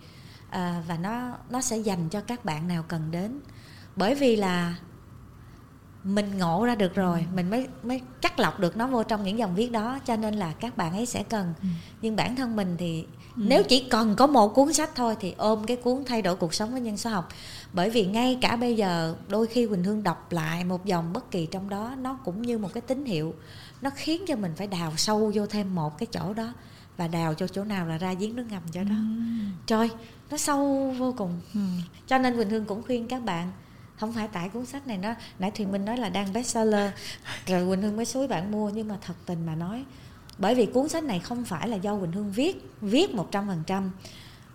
[0.50, 3.40] à, và nó nó sẽ dành cho các bạn nào cần đến
[3.96, 4.76] bởi vì là
[6.04, 7.34] mình ngộ ra được rồi ừ.
[7.36, 10.34] mình mới mới cắt lọc được nó vô trong những dòng viết đó cho nên
[10.34, 11.68] là các bạn ấy sẽ cần ừ.
[12.02, 13.06] nhưng bản thân mình thì
[13.36, 13.42] ừ.
[13.46, 16.54] nếu chỉ cần có một cuốn sách thôi thì ôm cái cuốn thay đổi cuộc
[16.54, 17.28] sống với nhân số học
[17.72, 21.30] bởi vì ngay cả bây giờ đôi khi quỳnh hương đọc lại một dòng bất
[21.30, 23.34] kỳ trong đó nó cũng như một cái tín hiệu.
[23.82, 26.52] Nó khiến cho mình phải đào sâu vô thêm một cái chỗ đó
[26.96, 28.90] và đào cho chỗ nào là ra giếng nước ngầm cho đó.
[28.90, 29.44] Ừ.
[29.66, 29.90] trời
[30.30, 31.40] nó sâu vô cùng.
[31.54, 31.60] Ừ.
[32.06, 33.52] cho nên quỳnh hương cũng khuyên các bạn
[34.00, 36.92] không phải tại cuốn sách này nó nãy thùy minh nói là đang bestseller
[37.46, 39.84] rồi quỳnh hương mới xúi bạn mua nhưng mà thật tình mà nói
[40.38, 43.46] bởi vì cuốn sách này không phải là do quỳnh hương viết viết một trăm
[43.46, 43.90] phần trăm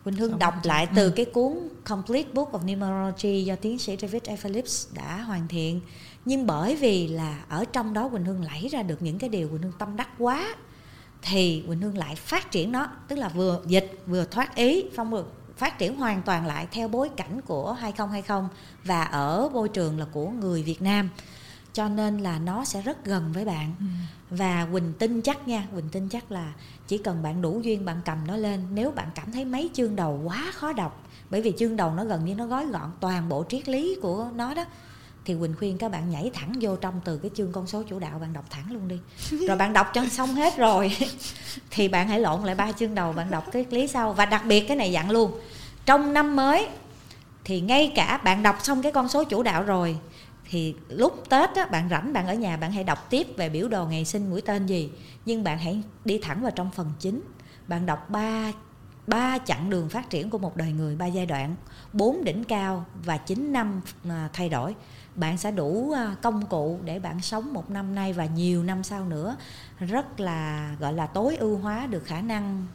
[0.06, 1.14] Quỳnh Hương đọc lại từ ừ.
[1.16, 1.54] cái cuốn
[1.84, 4.36] Complete Book of Numerology do tiến sĩ David A.
[4.36, 5.82] Phillips đã hoàn thiện
[6.26, 9.50] nhưng bởi vì là ở trong đó Quỳnh Hương lấy ra được những cái điều
[9.50, 10.56] Quỳnh Hương tâm đắc quá
[11.22, 15.12] thì Quỳnh Hương lại phát triển nó tức là vừa dịch vừa thoát ý phong
[15.12, 15.26] vừa
[15.58, 18.50] phát triển hoàn toàn lại theo bối cảnh của 2020
[18.84, 21.10] và ở môi trường là của người Việt Nam
[21.76, 23.76] cho nên là nó sẽ rất gần với bạn.
[23.80, 23.86] Ừ.
[24.30, 26.54] và quỳnh tin chắc nha quỳnh tin chắc là
[26.88, 29.96] chỉ cần bạn đủ duyên bạn cầm nó lên nếu bạn cảm thấy mấy chương
[29.96, 33.30] đầu quá khó đọc bởi vì chương đầu nó gần như nó gói gọn toàn
[33.30, 34.66] bộ triết lý của nó đó
[35.26, 38.00] thì quỳnh khuyên các bạn nhảy thẳng vô trong từ cái chương con số chủ
[38.00, 39.00] đạo bạn đọc thẳng luôn đi.
[39.48, 40.98] Rồi bạn đọc cho xong hết rồi
[41.72, 44.14] thì bạn hãy lộn lại ba chương đầu bạn đọc cái lý sau.
[44.14, 45.32] Và đặc biệt cái này dặn luôn
[45.86, 46.68] trong năm mới
[47.44, 49.98] thì ngay cả bạn đọc xong cái con số chủ đạo rồi
[50.56, 53.68] thì lúc tết á, bạn rảnh bạn ở nhà bạn hãy đọc tiếp về biểu
[53.68, 54.92] đồ ngày sinh mũi tên gì.
[55.26, 57.22] Nhưng bạn hãy đi thẳng vào trong phần chính.
[57.68, 58.52] Bạn đọc ba
[59.08, 61.56] ba chặng đường phát triển của một đời người ba giai đoạn
[61.94, 64.76] bốn đỉnh cao và chín năm à, thay đổi.
[65.16, 68.84] Bạn sẽ đủ à, công cụ để bạn sống một năm nay và nhiều năm
[68.84, 69.36] sau nữa.
[69.80, 72.68] Rất là gọi là tối ưu hóa được khả năng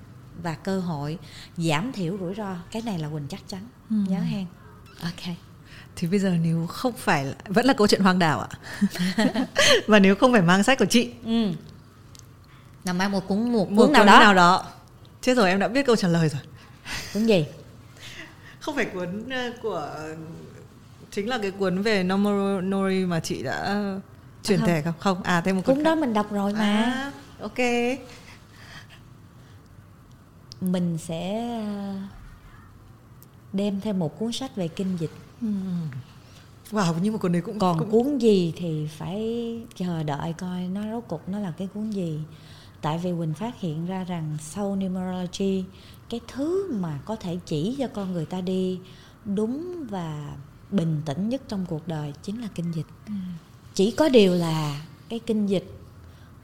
[0.42, 1.18] và cơ hội
[1.56, 2.56] giảm thiểu rủi ro.
[2.70, 3.62] Cái này là quỳnh chắc chắn.
[3.90, 3.96] Ừ.
[4.08, 4.46] nhớ hen.
[5.02, 5.36] Ok
[5.96, 8.48] thì bây giờ nếu không phải vẫn là câu chuyện hoang đảo ạ.
[9.86, 11.10] Và nếu không phải mang sách của chị.
[11.24, 11.46] Ừ.
[12.84, 14.20] là mang một cuốn một, một cuốn nào đó.
[14.20, 14.66] nào đó.
[15.20, 16.40] Chết rồi em đã biết câu trả lời rồi.
[17.14, 17.46] Cuốn gì?
[18.60, 19.90] Không phải cuốn ờ, của
[21.10, 23.84] chính là cái cuốn về Nomori mà chị đã
[24.42, 24.94] truyền à, thể không?
[24.98, 26.58] Không à thêm một cuốn đó mình đọc rồi mà.
[26.60, 27.58] À, ok.
[30.60, 31.50] Mình sẽ
[33.52, 35.10] đem thêm một cuốn sách về kinh dịch
[36.70, 37.90] Wow, nhưng mà cuốn này cũng còn cũng...
[37.90, 42.20] cuốn gì thì phải chờ đợi coi nó rốt cục nó là cái cuốn gì.
[42.80, 45.64] Tại vì Quỳnh phát hiện ra rằng sau numerology
[46.10, 48.78] cái thứ mà có thể chỉ cho con người ta đi
[49.24, 50.34] đúng và
[50.70, 52.86] bình tĩnh nhất trong cuộc đời chính là kinh dịch.
[53.06, 53.12] Ừ.
[53.74, 55.78] Chỉ có điều là cái kinh dịch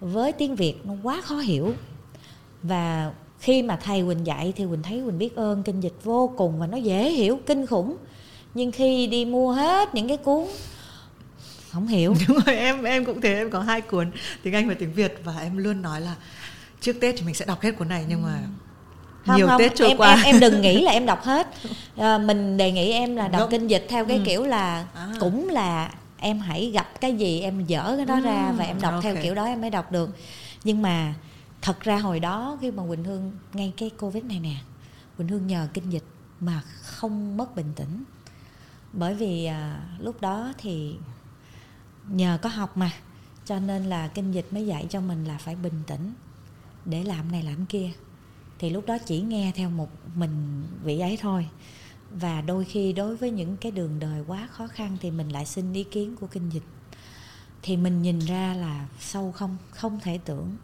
[0.00, 1.74] với tiếng Việt nó quá khó hiểu
[2.62, 6.32] và khi mà thầy Quỳnh dạy thì Quỳnh thấy Quỳnh biết ơn kinh dịch vô
[6.36, 7.96] cùng và nó dễ hiểu kinh khủng
[8.56, 10.44] nhưng khi đi mua hết những cái cuốn
[11.70, 14.10] không hiểu đúng rồi em em cũng thế em có hai cuốn
[14.42, 16.14] tiếng anh và tiếng việt và em luôn nói là
[16.80, 18.38] trước tết thì mình sẽ đọc hết cuốn này nhưng mà
[19.26, 21.48] không, nhiều không, tết trôi em, qua em, em đừng nghĩ là em đọc hết
[21.96, 23.50] à, mình đề nghị em là đọc đúng.
[23.50, 24.22] kinh dịch theo cái ừ.
[24.26, 25.08] kiểu là à.
[25.20, 28.20] cũng là em hãy gặp cái gì em dở cái đó ừ.
[28.20, 29.14] ra và em đọc okay.
[29.14, 30.10] theo kiểu đó em mới đọc được
[30.64, 31.14] nhưng mà
[31.62, 34.54] thật ra hồi đó khi mà quỳnh hương ngay cái covid này nè
[35.18, 36.04] quỳnh hương nhờ kinh dịch
[36.40, 38.04] mà không mất bình tĩnh
[38.92, 40.96] bởi vì à, lúc đó thì
[42.08, 42.90] nhờ có học mà
[43.44, 46.12] cho nên là kinh dịch mới dạy cho mình là phải bình tĩnh
[46.84, 47.90] để làm này làm kia.
[48.58, 51.48] Thì lúc đó chỉ nghe theo một mình vị ấy thôi.
[52.10, 55.46] Và đôi khi đối với những cái đường đời quá khó khăn thì mình lại
[55.46, 56.62] xin ý kiến của kinh dịch.
[57.62, 60.56] Thì mình nhìn ra là sâu không không thể tưởng.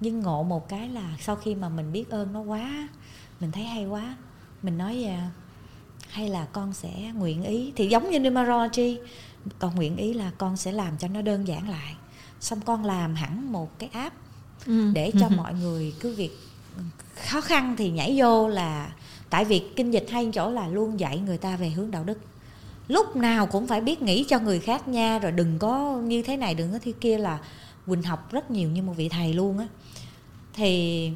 [0.00, 2.88] Nhưng ngộ một cái là sau khi mà mình biết ơn nó quá
[3.40, 4.16] mình thấy hay quá
[4.62, 5.30] mình nói à,
[6.14, 8.98] hay là con sẽ nguyện ý thì giống như numerology
[9.58, 11.94] con nguyện ý là con sẽ làm cho nó đơn giản lại
[12.40, 14.16] xong con làm hẳn một cái app
[14.66, 14.90] ừ.
[14.92, 15.32] để cho ừ.
[15.36, 16.38] mọi người cứ việc
[17.28, 18.92] khó khăn thì nhảy vô là
[19.30, 22.18] tại vì kinh dịch hay chỗ là luôn dạy người ta về hướng đạo đức
[22.88, 26.36] lúc nào cũng phải biết nghĩ cho người khác nha rồi đừng có như thế
[26.36, 27.38] này đừng có thế kia là
[27.86, 29.66] quỳnh học rất nhiều như một vị thầy luôn á
[30.52, 31.10] thì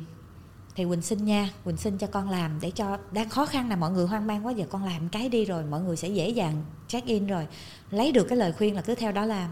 [0.79, 1.51] thì quỳnh xin nha.
[1.65, 4.47] Quỳnh xin cho con làm để cho đang khó khăn là mọi người hoang mang
[4.47, 7.47] quá giờ con làm cái đi rồi mọi người sẽ dễ dàng check in rồi.
[7.91, 9.51] Lấy được cái lời khuyên là cứ theo đó làm.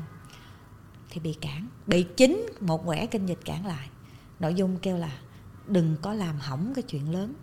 [1.11, 3.89] Thì bị cản bị chính một quẻ kinh dịch cản lại.
[4.41, 5.19] Nội dung kêu là
[5.67, 7.35] đừng có làm hỏng cái chuyện lớn.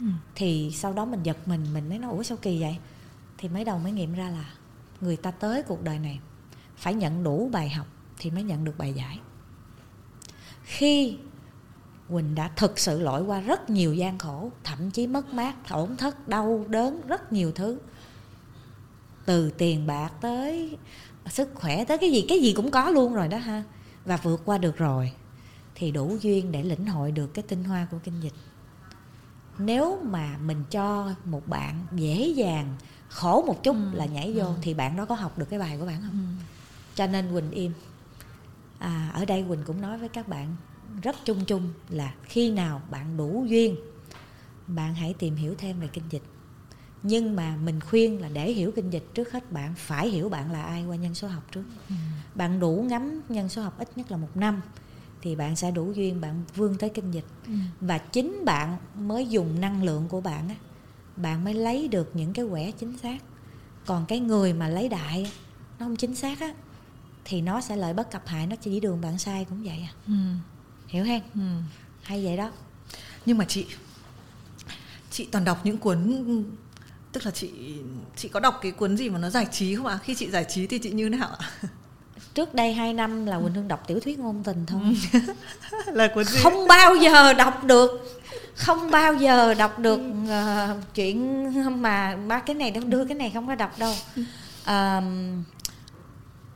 [0.00, 0.06] Ừ.
[0.34, 2.76] thì sau đó mình giật mình mình mới nói ủa sao kỳ vậy?
[3.38, 4.54] Thì mới đầu mới nghiệm ra là
[5.00, 6.20] người ta tới cuộc đời này
[6.76, 7.86] phải nhận đủ bài học
[8.18, 9.20] thì mới nhận được bài giải.
[10.62, 11.18] Khi
[12.12, 15.96] Quỳnh đã thực sự lội qua rất nhiều gian khổ thậm chí mất mát tổn
[15.96, 17.78] thất đau đớn rất nhiều thứ
[19.24, 20.76] từ tiền bạc tới
[21.26, 23.62] sức khỏe tới cái gì cái gì cũng có luôn rồi đó ha
[24.04, 25.12] và vượt qua được rồi
[25.74, 28.32] thì đủ duyên để lĩnh hội được cái tinh hoa của kinh dịch
[29.58, 32.76] nếu mà mình cho một bạn dễ dàng
[33.08, 33.90] khổ một chút ừ.
[33.92, 34.54] là nhảy vô ừ.
[34.62, 36.44] thì bạn đó có học được cái bài của bạn không ừ.
[36.94, 37.72] cho nên quỳnh im
[38.78, 40.56] à, ở đây quỳnh cũng nói với các bạn
[41.02, 43.76] rất chung chung là khi nào bạn đủ duyên
[44.66, 46.22] bạn hãy tìm hiểu thêm về kinh dịch
[47.02, 50.52] nhưng mà mình khuyên là để hiểu kinh dịch trước hết bạn phải hiểu bạn
[50.52, 51.94] là ai qua nhân số học trước ừ.
[52.34, 54.60] bạn đủ ngắm nhân số học ít nhất là một năm
[55.22, 57.52] thì bạn sẽ đủ duyên bạn vươn tới kinh dịch ừ.
[57.80, 60.54] và chính bạn mới dùng năng lượng của bạn á
[61.16, 63.18] bạn mới lấy được những cái quẻ chính xác
[63.86, 65.32] còn cái người mà lấy đại
[65.78, 66.54] nó không chính xác á
[67.24, 69.92] thì nó sẽ lợi bất cập hại nó chỉ đường bạn sai cũng vậy à
[70.06, 70.12] ừ.
[70.92, 71.62] Hiểu không ừ.
[72.02, 72.50] hay vậy đó.
[73.26, 73.66] Nhưng mà chị
[75.10, 76.24] chị toàn đọc những cuốn
[77.12, 77.50] tức là chị
[78.16, 79.98] chị có đọc cái cuốn gì mà nó giải trí không ạ?
[80.02, 81.48] Khi chị giải trí thì chị như thế nào ạ?
[82.34, 84.80] Trước đây 2 năm là quỳnh hương đọc tiểu thuyết ngôn tình thôi.
[85.86, 86.38] Là cuốn gì?
[86.42, 88.20] Không bao giờ đọc được.
[88.56, 93.46] Không bao giờ đọc được uh, chuyện mà ba cái này đưa cái này không
[93.46, 93.94] có đọc đâu.
[94.62, 95.04] Uh,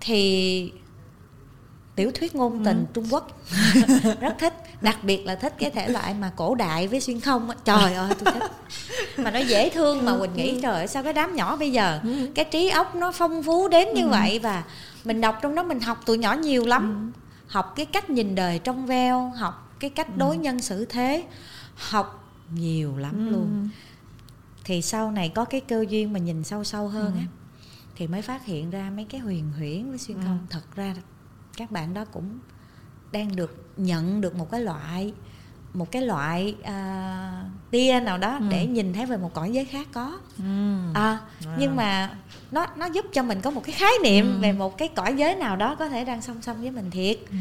[0.01, 0.73] thì
[1.97, 2.85] tiểu thuyết ngôn tình ừ.
[2.95, 3.41] Trung Quốc.
[4.21, 7.51] Rất thích đặc biệt là thích cái thể loại mà cổ đại với xuyên không
[7.65, 8.51] trời ơi tôi thích.
[9.17, 12.01] Mà nó dễ thương mà mình nghĩ trời ơi sao cái đám nhỏ bây giờ
[12.03, 12.29] ừ.
[12.35, 14.09] cái trí óc nó phong phú đến như ừ.
[14.09, 14.65] vậy và
[15.05, 17.13] mình đọc trong đó mình học tụi nhỏ nhiều lắm.
[17.15, 17.21] Ừ.
[17.49, 21.25] học cái cách nhìn đời trong veo học cái cách đối nhân xử thế
[21.75, 23.69] học nhiều lắm luôn.
[24.65, 27.25] Thì sau này có cái cơ duyên mà nhìn sâu sâu hơn á
[27.97, 30.47] thì mới phát hiện ra mấy cái huyền huyễn với xuyên không.
[30.51, 30.95] Thật ra
[31.57, 32.39] các bạn đó cũng
[33.13, 35.13] đang được nhận được một cái loại
[35.75, 38.47] một cái loại uh, tia nào đó ừ.
[38.51, 40.79] để nhìn thấy về một cõi giới khác có ừ.
[40.95, 41.19] à,
[41.59, 42.11] nhưng mà
[42.51, 44.39] nó nó giúp cho mình có một cái khái niệm ừ.
[44.41, 47.19] về một cái cõi giới nào đó có thể đang song song với mình thiệt
[47.31, 47.37] ừ.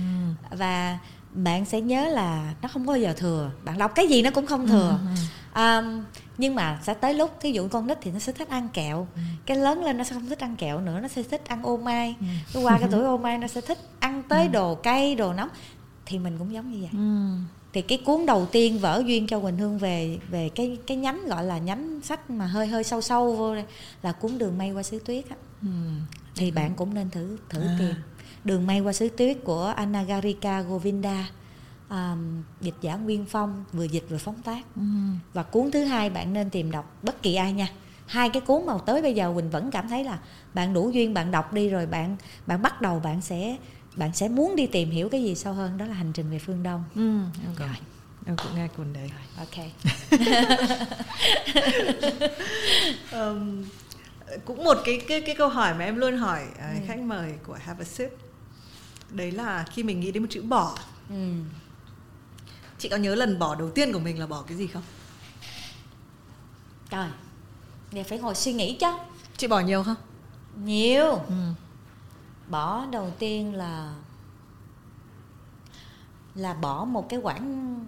[0.57, 0.99] và
[1.31, 4.45] bạn sẽ nhớ là nó không bao giờ thừa bạn đọc cái gì nó cũng
[4.45, 5.21] không thừa ừ.
[5.55, 6.03] Um,
[6.37, 9.07] nhưng mà sẽ tới lúc thí dụ con nít thì nó sẽ thích ăn kẹo
[9.15, 9.21] ừ.
[9.45, 11.77] cái lớn lên nó sẽ không thích ăn kẹo nữa nó sẽ thích ăn ô
[11.77, 12.15] mai
[12.53, 12.59] ừ.
[12.63, 14.51] qua cái tuổi ô mai nó sẽ thích ăn tới ừ.
[14.51, 15.49] đồ cay đồ nóng
[16.05, 17.37] thì mình cũng giống như vậy ừ.
[17.73, 21.27] thì cái cuốn đầu tiên vỡ duyên cho quỳnh hương về về cái cái nhánh
[21.27, 23.65] gọi là nhánh sách mà hơi hơi sâu sâu vô đây
[24.01, 25.67] là cuốn đường mây qua xứ tuyết á ừ.
[26.35, 27.75] thì bạn cũng nên thử thử à.
[27.79, 27.93] tìm
[28.43, 31.29] đường mây qua xứ tuyết của Anagarika Govinda
[31.89, 34.63] um, dịch giả Nguyên Phong vừa dịch vừa phóng tác.
[34.75, 34.81] Ừ.
[35.33, 37.67] và cuốn thứ hai bạn nên tìm đọc bất kỳ ai nha.
[38.07, 40.19] Hai cái cuốn mà tới bây giờ Quỳnh vẫn cảm thấy là
[40.53, 42.17] bạn đủ duyên bạn đọc đi rồi bạn
[42.47, 43.57] bạn bắt đầu bạn sẽ
[43.95, 46.39] bạn sẽ muốn đi tìm hiểu cái gì sâu hơn đó là hành trình về
[46.39, 46.83] phương đông.
[46.95, 47.67] Ừ, okay.
[47.67, 47.77] rồi.
[48.25, 49.55] Em cũng nghe cuốn đấy ok.
[53.11, 53.63] Um,
[54.45, 56.85] cũng một cái cái cái câu hỏi mà em luôn hỏi uh, ừ.
[56.87, 58.09] khách mời của Have a Sip.
[59.11, 60.77] Đấy là khi mình nghĩ đến một chữ bỏ
[61.09, 61.31] ừ
[62.79, 64.83] chị có nhớ lần bỏ đầu tiên của mình là bỏ cái gì không?
[66.89, 67.09] Trời
[67.91, 68.87] để phải ngồi suy nghĩ chứ.
[69.37, 69.95] Chị bỏ nhiều không?
[70.63, 71.13] Nhiều.
[71.27, 71.53] Ừ.
[72.49, 73.93] bỏ đầu tiên là
[76.35, 77.79] là bỏ một cái quãng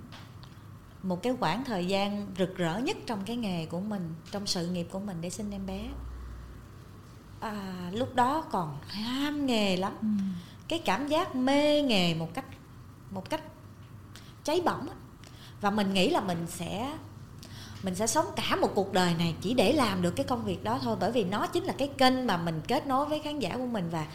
[1.03, 4.67] một cái quãng thời gian rực rỡ nhất trong cái nghề của mình trong sự
[4.67, 5.87] nghiệp của mình để sinh em bé.
[7.39, 9.93] À, lúc đó còn ham nghề lắm.
[10.01, 10.07] Ừ.
[10.67, 12.45] cái cảm giác mê nghề một cách
[13.11, 13.41] một cách
[14.47, 14.87] cháy bỏng.
[15.61, 16.97] Và mình nghĩ là mình sẽ
[17.83, 20.63] mình sẽ sống cả một cuộc đời này chỉ để làm được cái công việc
[20.63, 23.39] đó thôi, bởi vì nó chính là cái kênh mà mình kết nối với khán
[23.39, 24.07] giả của mình và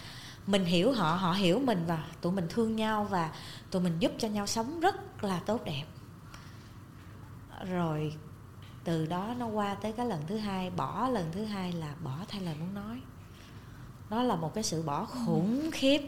[0.46, 3.30] mình hiểu họ họ hiểu mình và tụi mình thương nhau và
[3.70, 5.84] tụi mình giúp cho nhau sống rất là tốt đẹp.
[7.70, 8.14] Rồi
[8.84, 12.16] từ đó nó qua tới cái lần thứ hai, bỏ lần thứ hai là bỏ
[12.28, 13.00] thay lời muốn nói.
[14.10, 16.00] Nó là một cái sự bỏ khủng khiếp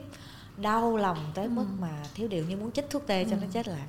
[0.56, 1.50] đau lòng tới ừ.
[1.50, 3.40] mức mà thiếu điều như muốn chích thuốc tê cho ừ.
[3.40, 3.88] nó chết lặng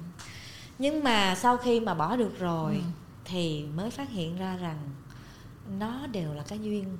[0.80, 2.82] nhưng mà sau khi mà bỏ được rồi ừ.
[3.26, 4.78] thì mới phát hiện ra rằng
[5.80, 6.97] nó đều là cái duyên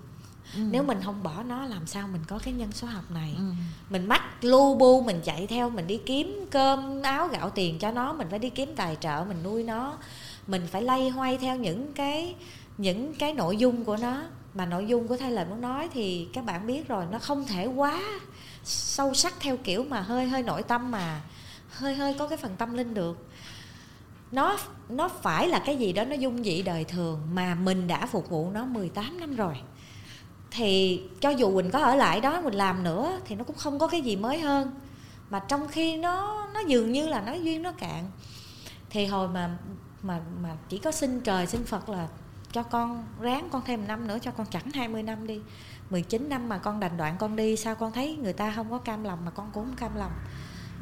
[0.56, 0.62] Ừ.
[0.72, 3.44] nếu mình không bỏ nó làm sao mình có cái nhân số học này ừ.
[3.90, 7.92] mình mắc lu bu mình chạy theo mình đi kiếm cơm áo gạo tiền cho
[7.92, 9.98] nó mình phải đi kiếm tài trợ mình nuôi nó
[10.48, 12.36] mình phải lay hoay theo những cái
[12.78, 14.22] những cái nội dung của nó
[14.54, 17.46] mà nội dung của thay lời muốn nói thì các bạn biết rồi nó không
[17.46, 18.02] thể quá
[18.66, 21.22] sâu sắc theo kiểu mà hơi hơi nội tâm mà,
[21.70, 23.28] hơi hơi có cái phần tâm linh được.
[24.32, 24.58] Nó
[24.90, 28.30] nó phải là cái gì đó nó dung dị đời thường mà mình đã phục
[28.30, 29.56] vụ nó 18 năm rồi.
[30.52, 33.80] Thì cho dù Quỳnh có ở lại đó mình làm nữa thì nó cũng không
[33.80, 34.72] có cái gì mới hơn.
[35.30, 38.12] Mà trong khi nó nó dường như là nó duyên nó cạn.
[38.90, 39.58] Thì hồi mà
[40.02, 42.08] mà mà chỉ có xin trời, xin Phật là
[42.52, 45.40] cho con ráng con thêm năm nữa, cho con chẳng 20 năm đi.
[45.90, 48.78] 19 năm mà con đành đoạn con đi sao con thấy người ta không có
[48.78, 50.12] cam lòng mà con cũng không cam lòng?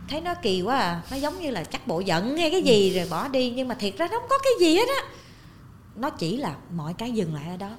[0.10, 2.94] Thấy nó kỳ quá à nó giống như là chắc bộ giận hay cái gì
[2.96, 5.04] rồi bỏ đi nhưng mà thiệt ra nó không có cái gì hết á.
[5.96, 7.70] Nó chỉ là mọi cái dừng lại ở đó.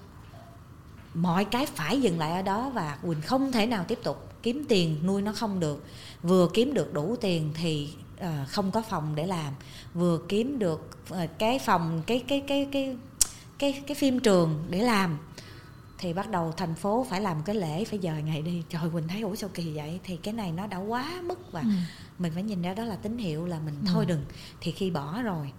[1.14, 4.64] Mọi cái phải dừng lại ở đó và quỳnh không thể nào tiếp tục kiếm
[4.68, 5.84] tiền nuôi nó không được.
[6.22, 9.52] Vừa kiếm được đủ tiền thì uh, không có phòng để làm.
[9.94, 12.96] Vừa kiếm được uh, cái phòng cái cái cái cái
[13.58, 15.18] cái cái phim trường để làm
[15.98, 19.08] thì bắt đầu thành phố phải làm cái lễ phải dời ngày đi trời quỳnh
[19.08, 21.68] thấy ủa sao kỳ vậy thì cái này nó đã quá mức và ừ.
[22.18, 23.90] mình phải nhìn ra đó là tín hiệu là mình ừ.
[23.92, 24.24] thôi đừng
[24.60, 25.52] thì khi bỏ rồi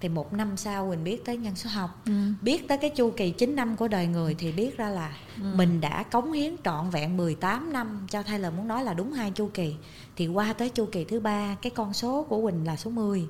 [0.00, 2.12] thì một năm sau mình biết tới nhân số học ừ.
[2.40, 5.52] biết tới cái chu kỳ 9 năm của đời người thì biết ra là ừ.
[5.54, 9.12] mình đã cống hiến trọn vẹn 18 năm cho thay lời muốn nói là đúng
[9.12, 9.74] hai chu kỳ
[10.16, 13.26] thì qua tới chu kỳ thứ ba cái con số của Quỳnh là số 10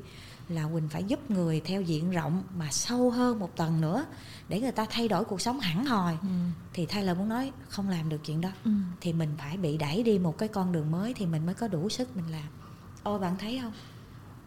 [0.55, 4.05] là Quỳnh phải giúp người theo diện rộng mà sâu hơn một tầng nữa
[4.49, 6.17] để người ta thay đổi cuộc sống hẳn hòi.
[6.23, 6.29] Ừ.
[6.73, 8.51] thì thay lời muốn nói không làm được chuyện đó.
[8.65, 8.71] Ừ.
[9.01, 11.69] thì mình phải bị đẩy đi một cái con đường mới thì mình mới có
[11.69, 12.49] đủ sức mình làm.
[13.03, 13.73] Ôi bạn thấy không?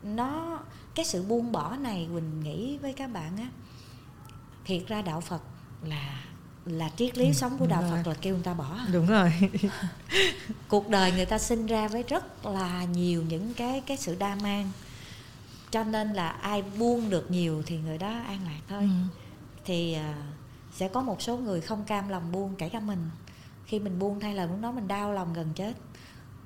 [0.03, 0.59] Nó
[0.95, 3.47] cái sự buông bỏ này quỳnh nghĩ với các bạn á
[4.65, 5.41] thiệt ra đạo phật
[5.83, 6.23] là
[6.65, 7.91] là triết lý ừ, sống của đạo rồi.
[7.91, 8.79] phật là kêu người ta bỏ.
[8.93, 9.33] Đúng rồi.
[10.67, 14.35] Cuộc đời người ta sinh ra với rất là nhiều những cái cái sự đa
[14.35, 14.71] mang
[15.72, 18.82] cho nên là ai buông được nhiều thì người đó an lạc thôi.
[18.82, 18.88] Ừ.
[19.66, 20.16] thì uh,
[20.76, 23.09] sẽ có một số người không cam lòng buông kể cả mình.
[23.66, 25.74] Khi mình buông thay lời muốn nói mình đau lòng gần chết.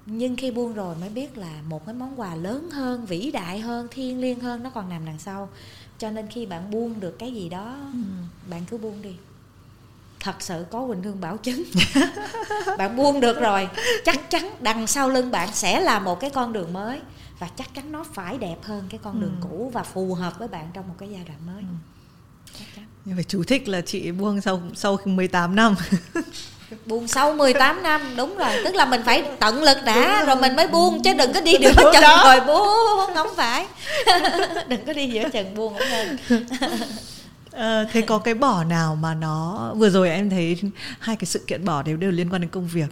[0.06, 3.60] Nhưng khi buông rồi mới biết là một cái món quà lớn hơn vĩ đại
[3.60, 5.50] hơn thiêng liêng hơn nó còn nằm đằng sau.
[5.98, 8.00] Cho nên khi bạn buông được cái gì đó ừ.
[8.50, 9.16] bạn cứ buông đi.
[10.20, 11.64] Thật sự có quỳnh hương bảo chứng.
[12.78, 13.70] Bạn buông được rồi
[14.06, 17.00] chắc chắn đằng sau lưng bạn sẽ là một cái con đường mới
[17.40, 19.48] và chắc chắn nó phải đẹp hơn cái con đường ừ.
[19.50, 21.62] cũ và phù hợp với bạn trong một cái giai đoạn mới.
[21.62, 21.76] Ừ.
[22.60, 22.86] chắc chắn.
[23.06, 25.76] Nhưng phải chú thích là chị buông sau sau 18 năm.
[26.86, 28.52] Buông sâu 18 năm đúng rồi.
[28.64, 31.54] Tức là mình phải tận lực đã rồi mình mới buông chứ đừng có đi
[31.62, 33.66] giữa chừng rồi buông không phải.
[34.68, 36.18] Đừng có đi giữa chừng buông cũng nên
[37.52, 40.58] À, thế có cái bỏ nào mà nó vừa rồi em thấy
[41.00, 42.90] hai cái sự kiện bỏ đều đều liên quan đến công việc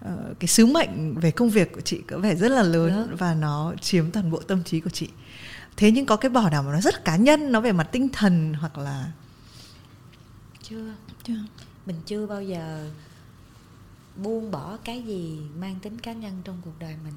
[0.00, 3.16] à, cái sứ mệnh về công việc của chị có vẻ rất là lớn Được.
[3.18, 5.08] và nó chiếm toàn bộ tâm trí của chị.
[5.76, 8.08] Thế nhưng có cái bỏ nào mà nó rất cá nhân nó về mặt tinh
[8.12, 9.12] thần hoặc là
[10.62, 10.94] chưa.
[11.22, 11.44] Chưa.
[11.86, 12.90] Mình chưa bao giờ
[14.16, 17.14] buông bỏ cái gì mang tính cá nhân trong cuộc đời mình.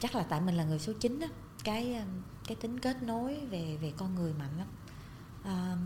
[0.00, 1.28] Chắc là tại mình là người số 9 á
[1.64, 4.66] cái um, cái tính kết nối về về con người mạnh lắm.
[5.44, 5.76] À,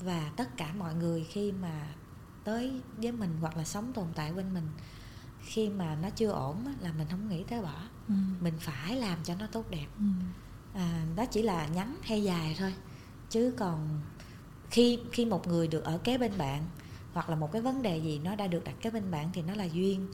[0.00, 1.86] và tất cả mọi người khi mà
[2.44, 4.68] tới với mình hoặc là sống tồn tại bên mình
[5.44, 8.14] khi mà nó chưa ổn là mình không nghĩ tới bỏ ừ.
[8.40, 10.04] mình phải làm cho nó tốt đẹp ừ.
[10.74, 12.74] à, đó chỉ là ngắn hay dài thôi
[13.30, 14.00] chứ còn
[14.70, 16.64] khi khi một người được ở kế bên bạn
[17.12, 19.42] hoặc là một cái vấn đề gì nó đã được đặt kế bên bạn thì
[19.42, 20.08] nó là duyên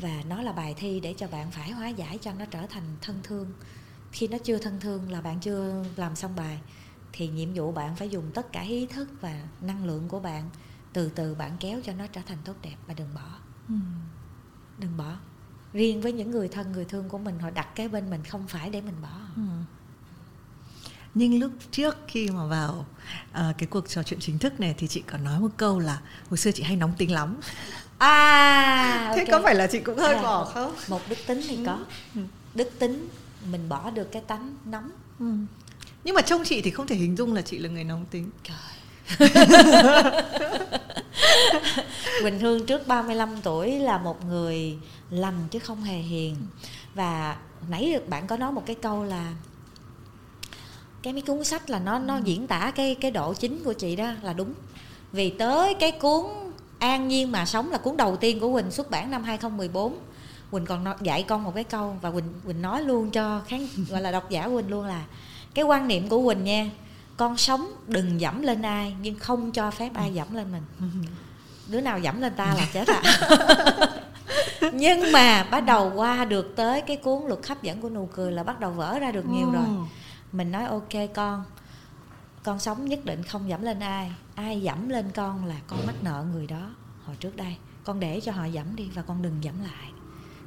[0.00, 2.96] và nó là bài thi để cho bạn phải hóa giải cho nó trở thành
[3.00, 3.52] thân thương
[4.12, 6.60] khi nó chưa thân thương là bạn chưa làm xong bài
[7.12, 10.50] thì nhiệm vụ bạn phải dùng tất cả ý thức và năng lượng của bạn
[10.96, 13.38] từ từ bạn kéo cho nó trở thành tốt đẹp và đừng bỏ.
[13.68, 13.74] Ừ.
[14.78, 15.12] đừng bỏ.
[15.72, 18.48] Riêng với những người thân người thương của mình họ đặt cái bên mình không
[18.48, 19.18] phải để mình bỏ.
[19.36, 19.42] Ừ.
[21.14, 22.86] Nhưng lúc trước khi mà vào
[23.30, 26.00] uh, cái cuộc trò chuyện chính thức này thì chị còn nói một câu là
[26.30, 27.36] hồi xưa chị hay nóng tính lắm.
[27.98, 29.26] À thế okay.
[29.30, 30.74] có phải là chị cũng hơi à, bỏ không?
[30.88, 31.78] Một đức tính thì có.
[32.14, 32.20] Ừ.
[32.54, 33.08] đức tính
[33.50, 34.90] mình bỏ được cái tánh nóng.
[35.18, 35.32] Ừ.
[36.04, 38.30] nhưng mà trông chị thì không thể hình dung là chị là người nóng tính.
[38.42, 38.56] Trời
[42.22, 44.78] Quỳnh Hương trước 35 tuổi là một người
[45.10, 46.36] lành chứ không hề hiền.
[46.94, 47.36] Và
[47.68, 49.34] nãy được bạn có nói một cái câu là
[51.02, 52.20] cái mấy cuốn sách là nó nó ừ.
[52.24, 54.54] diễn tả cái cái độ chính của chị đó là đúng.
[55.12, 56.24] Vì tới cái cuốn
[56.78, 59.98] An Nhiên mà sống là cuốn đầu tiên của Quỳnh xuất bản năm 2014
[60.50, 64.00] Quỳnh còn dạy con một cái câu và Quỳnh Quỳnh nói luôn cho khán gọi
[64.00, 65.04] là độc giả Quỳnh luôn là
[65.54, 66.70] cái quan niệm của Quỳnh nha
[67.16, 70.62] con sống đừng dẫm lên ai nhưng không cho phép ai dẫm lên mình.
[71.68, 73.02] Đứa nào dẫm lên ta là chết à
[74.72, 78.32] nhưng mà bắt đầu qua được tới cái cuốn luật hấp dẫn của nụ cười
[78.32, 79.64] là bắt đầu vỡ ra được nhiều rồi.
[80.32, 81.44] Mình nói ok con
[82.42, 84.12] con sống nhất định không dẫm lên ai.
[84.34, 86.70] Ai dẫm lên con là con mắc nợ người đó
[87.04, 87.56] hồi trước đây.
[87.84, 89.92] Con để cho họ dẫm đi và con đừng dẫm lại.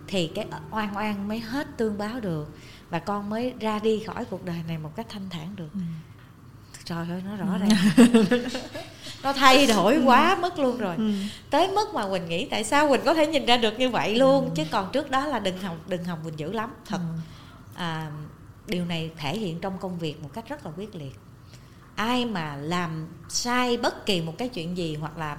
[0.07, 2.57] Thì cái oan oan mới hết tương báo được
[2.89, 5.69] và con mới ra đi khỏi cuộc đời này một cách thanh thản được.
[5.73, 5.79] Ừ.
[6.89, 7.59] trời ơi nó rõ ừ.
[7.59, 8.23] ràng
[9.23, 10.01] nó thay đổi ừ.
[10.05, 11.11] quá mức luôn rồi ừ.
[11.49, 14.15] tới mức mà quỳnh nghĩ tại sao quỳnh có thể nhìn ra được như vậy
[14.15, 14.51] luôn ừ.
[14.55, 17.19] chứ còn trước đó là đừng hòng đừng hòng quỳnh dữ lắm thật ừ.
[17.75, 18.11] à,
[18.67, 21.19] điều này thể hiện trong công việc một cách rất là quyết liệt
[21.95, 25.37] ai mà làm sai bất kỳ một cái chuyện gì hoặc là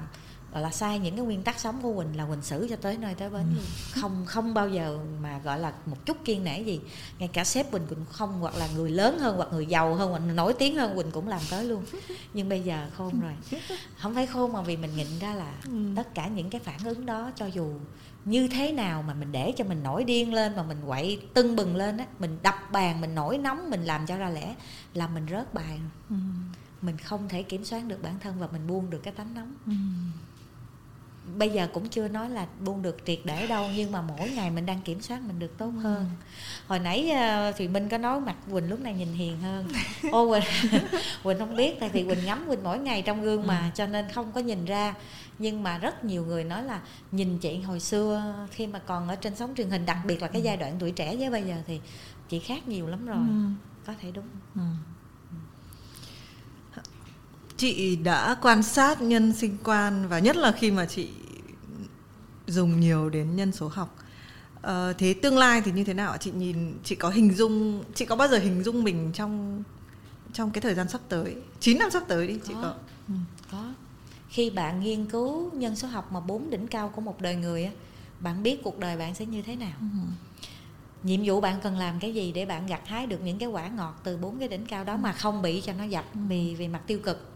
[0.53, 2.96] gọi là sai những cái nguyên tắc sống của quỳnh là quỳnh xử cho tới
[2.96, 3.64] nơi tới bến luôn.
[3.94, 4.01] Ừ.
[4.01, 6.80] không không bao giờ mà gọi là một chút kiên nể gì.
[7.18, 10.11] Ngay cả sếp quỳnh cũng không hoặc là người lớn hơn hoặc người giàu hơn
[10.11, 11.84] hoặc nổi tiếng hơn quỳnh cũng làm tới luôn.
[12.34, 13.61] Nhưng bây giờ khôn rồi.
[13.96, 15.92] Không phải khôn mà vì mình nhìn ra là ừ.
[15.96, 17.74] tất cả những cái phản ứng đó cho dù
[18.24, 21.57] như thế nào mà mình để cho mình nổi điên lên mà mình quậy tưng
[21.57, 24.55] bừng lên á mình đập bàn mình nổi nóng mình làm cho ra lẽ
[24.94, 25.80] là mình rớt bài.
[26.11, 26.16] Ừ.
[26.82, 29.55] mình không thể kiểm soát được bản thân và mình buông được cái tánh nóng
[31.39, 34.51] bây giờ cũng chưa nói là buông được triệt để đâu nhưng mà mỗi ngày
[34.51, 36.26] mình đang kiểm soát mình được tốt hơn ừ.
[36.66, 37.12] hồi nãy
[37.49, 39.68] uh, thùy minh có nói mặt quỳnh lúc này nhìn hiền hơn
[40.12, 40.70] ô quỳnh
[41.22, 43.70] quỳnh không biết tại vì quỳnh ngắm quỳnh mỗi ngày trong gương mà ừ.
[43.74, 44.95] cho nên không có nhìn ra
[45.39, 46.81] nhưng mà rất nhiều người nói là
[47.12, 50.28] nhìn chị hồi xưa khi mà còn ở trên sóng truyền hình đặc biệt là
[50.28, 50.45] cái ừ.
[50.45, 51.81] giai đoạn tuổi trẻ với bây giờ thì
[52.28, 53.45] chị khác nhiều lắm rồi ừ.
[53.87, 54.62] có thể đúng ừ
[57.61, 61.09] chị đã quan sát nhân sinh quan và nhất là khi mà chị
[62.51, 63.96] dùng nhiều đến nhân số học.
[64.62, 68.05] Ờ, thế tương lai thì như thế nào chị nhìn chị có hình dung chị
[68.05, 69.62] có bao giờ hình dung mình trong
[70.32, 71.36] trong cái thời gian sắp tới?
[71.61, 72.62] 9 năm sắp tới đi chị có.
[72.62, 72.74] có,
[73.09, 73.14] ừ.
[73.53, 73.72] có.
[74.28, 77.64] khi bạn nghiên cứu nhân số học mà bốn đỉnh cao của một đời người
[77.64, 77.72] á
[78.20, 79.76] bạn biết cuộc đời bạn sẽ như thế nào.
[79.80, 79.86] Ừ.
[81.03, 83.68] nhiệm vụ bạn cần làm cái gì để bạn gặt hái được những cái quả
[83.68, 86.20] ngọt từ bốn cái đỉnh cao đó mà không bị cho nó dập ừ.
[86.28, 87.30] vì vì mặt tiêu cực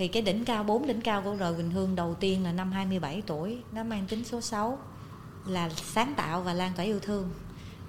[0.00, 2.72] thì cái đỉnh cao bốn đỉnh cao của đời Quỳnh Hương đầu tiên là năm
[2.72, 4.78] 27 tuổi nó mang tính số 6
[5.46, 7.30] là sáng tạo và lan tỏa yêu thương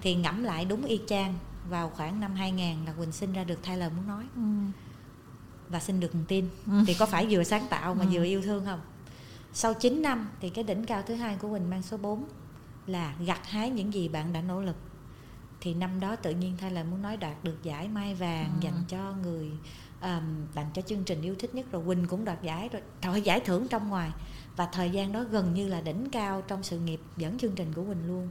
[0.01, 1.33] thì ngẫm lại đúng y chang
[1.69, 4.41] vào khoảng năm 2000 là Quỳnh sinh ra được thay lời muốn nói ừ.
[5.69, 6.83] và xin được tin ừ.
[6.87, 8.09] thì có phải vừa sáng tạo mà ừ.
[8.11, 8.81] vừa yêu thương không
[9.53, 12.23] sau 9 năm thì cái đỉnh cao thứ hai của Quỳnh mang số 4
[12.87, 14.77] là gặt hái những gì bạn đã nỗ lực
[15.61, 18.63] thì năm đó tự nhiên thay lời muốn nói đạt được giải mai vàng ừ.
[18.63, 19.51] dành cho người
[20.01, 23.21] um, tặng cho chương trình yêu thích nhất rồi Quỳnh cũng đoạt giải rồi thôi
[23.21, 24.11] giải thưởng trong ngoài.
[24.55, 27.73] Và thời gian đó gần như là đỉnh cao trong sự nghiệp dẫn chương trình
[27.73, 28.29] của Quỳnh luôn.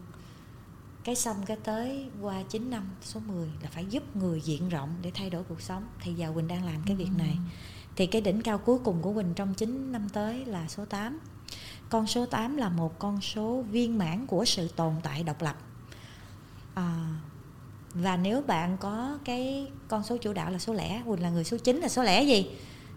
[1.04, 4.94] Cái xong cái tới qua 9 năm số 10 là phải giúp người diện rộng
[5.02, 5.86] để thay đổi cuộc sống.
[6.00, 7.38] Thì giờ Quỳnh đang làm cái việc này.
[7.96, 11.18] Thì cái đỉnh cao cuối cùng của Quỳnh trong 9 năm tới là số 8
[11.90, 15.56] con số 8 là một con số viên mãn của sự tồn tại độc lập.
[16.74, 17.06] À,
[17.94, 21.44] và nếu bạn có cái con số chủ đạo là số lẻ quỳnh là người
[21.44, 22.50] số 9 là số lẻ gì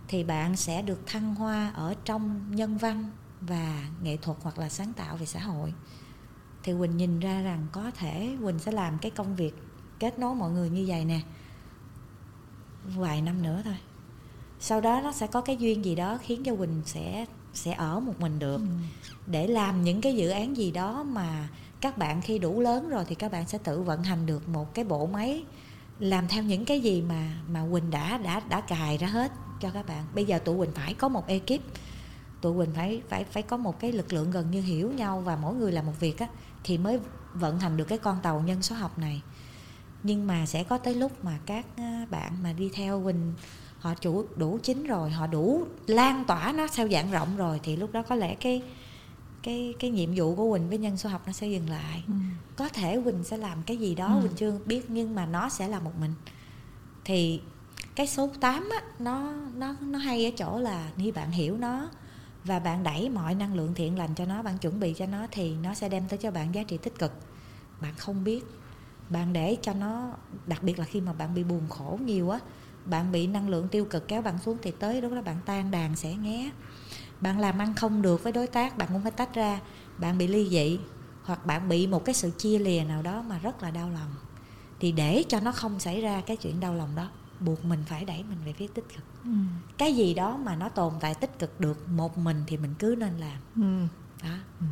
[0.08, 3.10] thì bạn sẽ được thăng hoa ở trong nhân văn
[3.42, 5.74] và nghệ thuật hoặc là sáng tạo về xã hội.
[6.64, 9.56] Thì quỳnh nhìn ra rằng có thể quỳnh sẽ làm cái công việc
[10.00, 11.20] kết nối mọi người như vậy nè
[12.96, 13.78] vài năm nữa thôi.
[14.60, 18.00] Sau đó nó sẽ có cái duyên gì đó khiến cho quỳnh sẽ sẽ ở
[18.00, 18.58] một mình được.
[18.58, 18.68] Ừ.
[19.28, 21.50] để làm những cái dự án gì đó mà
[21.84, 24.74] các bạn khi đủ lớn rồi thì các bạn sẽ tự vận hành được một
[24.74, 25.44] cái bộ máy
[26.00, 29.32] làm theo những cái gì mà mà Quỳnh đã đã đã cài ra hết
[29.62, 30.06] cho các bạn.
[30.16, 31.62] Bây giờ tụi Quỳnh phải có một ekip,
[32.42, 35.36] tụi Quỳnh phải phải phải có một cái lực lượng gần như hiểu nhau và
[35.36, 36.28] mỗi người làm một việc á
[36.64, 37.00] thì mới
[37.34, 39.22] vận hành được cái con tàu nhân số học này.
[40.04, 43.34] Nhưng mà sẽ có tới lúc mà các ờ, bạn mà đi theo Quỳnh
[43.80, 47.76] họ chủ đủ chính rồi, họ đủ lan tỏa nó theo dạng rộng rồi thì
[47.76, 48.62] lúc đó có lẽ cái
[49.44, 52.04] cái cái nhiệm vụ của Quỳnh với nhân số học nó sẽ dừng lại.
[52.08, 52.14] Ừ.
[52.56, 54.22] có thể Quỳnh sẽ làm cái gì đó ừ.
[54.22, 56.14] Quỳnh chưa biết nhưng mà nó sẽ là một mình.
[57.06, 57.42] Thì
[57.96, 61.90] cái số 8 á nó nó nó hay ở chỗ là khi bạn hiểu nó
[62.44, 65.28] và bạn đẩy mọi năng lượng thiện lành cho nó bạn chuẩn bị cho nó
[65.32, 67.12] thì nó sẽ đem tới cho bạn giá trị tích cực.
[67.82, 68.46] Bạn không biết.
[69.10, 70.12] Bạn để cho nó
[70.48, 72.40] đặc biệt là khi mà bạn bị buồn khổ nhiều á
[72.86, 75.72] bạn bị năng lượng tiêu cực kéo bạn xuống thì tới lúc đó bạn tan
[75.72, 76.52] đàn sẽ nghé
[77.24, 79.60] bạn làm ăn không được với đối tác bạn cũng phải tách ra.
[79.98, 80.80] Bạn bị ly dị
[81.24, 84.16] hoặc bạn bị một cái sự chia lìa nào đó mà rất là đau lòng.
[84.80, 87.10] Thì để cho nó không xảy ra cái chuyện đau lòng đó
[87.40, 89.04] buộc mình phải đẩy mình về phía tích cực.
[89.24, 89.30] Ừ.
[89.78, 92.96] cái gì đó mà nó tồn tại tích cực được một mình thì mình cứ
[93.00, 93.38] nên làm.
[93.56, 93.88] Ừ.
[94.24, 94.36] đó.
[94.60, 94.66] Ừ.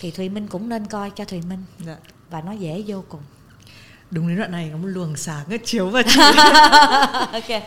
[0.00, 1.64] thì thùy minh cũng nên coi cho thùy minh.
[1.78, 1.96] Dạ.
[2.30, 3.22] và nó dễ vô cùng.
[4.10, 6.20] Đúng đến đoạn này có một luồng sáng chiếu vào chị
[7.32, 7.62] ok.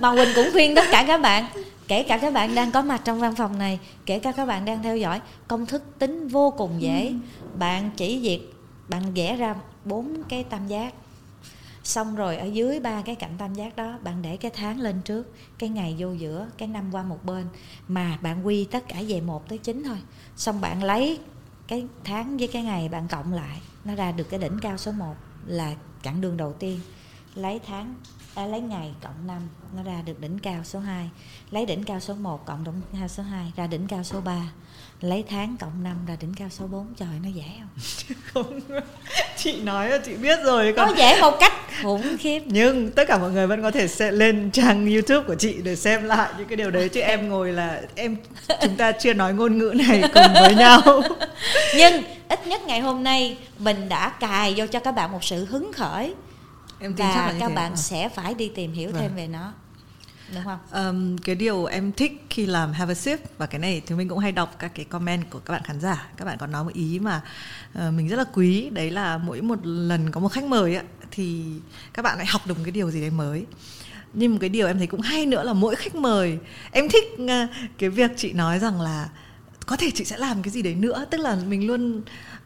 [0.00, 1.44] Bà quỳnh cũng khuyên tất cả các bạn
[1.92, 4.64] kể cả các bạn đang có mặt trong văn phòng này kể cả các bạn
[4.64, 7.08] đang theo dõi công thức tính vô cùng dễ.
[7.08, 7.14] Ừ.
[7.58, 8.54] bạn chỉ việc
[8.88, 10.94] bạn vẽ ra bốn cái tam giác.
[11.84, 15.02] Xong rồi ở dưới ba cái cạnh tam giác đó bạn để cái tháng lên
[15.04, 17.46] trước cái ngày vô giữa cái năm qua một bên.
[17.88, 19.98] Mà bạn quy tất cả về một tới chín thôi.
[20.36, 21.18] Xong bạn lấy
[21.68, 24.92] cái tháng với cái ngày bạn cộng lại nó ra được cái đỉnh cao số
[24.92, 25.14] 1
[25.46, 26.80] là chặng đường đầu tiên.
[27.34, 27.94] Lấy tháng
[28.34, 31.10] à, lấy ngày cộng 5 nó ra được đỉnh cao số 2
[31.50, 34.32] lấy đỉnh cao số 1 cộng đỉnh cao số 2 ra đỉnh cao số 3
[35.00, 38.16] lấy tháng cộng 5 ra đỉnh cao số 4 trời nó dễ không?
[38.32, 38.60] Không.
[39.36, 40.88] Chị nói là chị biết rồi còn...
[40.88, 41.52] nó dễ một cách
[41.82, 42.42] khủng khiếp.
[42.46, 45.76] Nhưng tất cả mọi người vẫn có thể sẽ lên trang youtube của chị để
[45.76, 46.88] xem lại những cái điều đấy.
[46.88, 48.16] Chứ em ngồi là em
[48.62, 50.80] chúng ta chưa nói ngôn ngữ này cùng với nhau.
[51.76, 55.44] Nhưng ít nhất ngày hôm nay mình đã cài vô cho các bạn một sự
[55.44, 56.14] hứng khởi
[56.82, 59.02] em tin và chắc là các bạn sẽ phải đi tìm hiểu vâng.
[59.02, 59.52] thêm về nó
[60.34, 60.58] đúng không?
[60.72, 64.08] Um, cái điều em thích khi làm Have a Sip và cái này thì mình
[64.08, 66.08] cũng hay đọc các cái comment của các bạn khán giả.
[66.16, 67.20] Các bạn còn nói một ý mà
[67.78, 70.84] uh, mình rất là quý, đấy là mỗi một lần có một khách mời ấy,
[71.10, 71.44] thì
[71.92, 73.46] các bạn lại học được một cái điều gì đấy mới.
[74.12, 76.38] Nhưng một cái điều em thấy cũng hay nữa là mỗi khách mời
[76.72, 77.28] em thích uh,
[77.78, 79.08] cái việc chị nói rằng là
[79.66, 82.02] có thể chị sẽ làm cái gì đấy nữa tức là mình luôn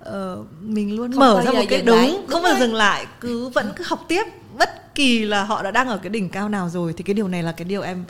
[0.06, 3.06] uh, mình luôn không mở ra một cái đúng, đúng không bao giờ dừng lại
[3.20, 4.24] cứ vẫn cứ học tiếp.
[4.58, 7.28] Bất kỳ là họ đã đang ở cái đỉnh cao nào rồi thì cái điều
[7.28, 8.04] này là cái điều em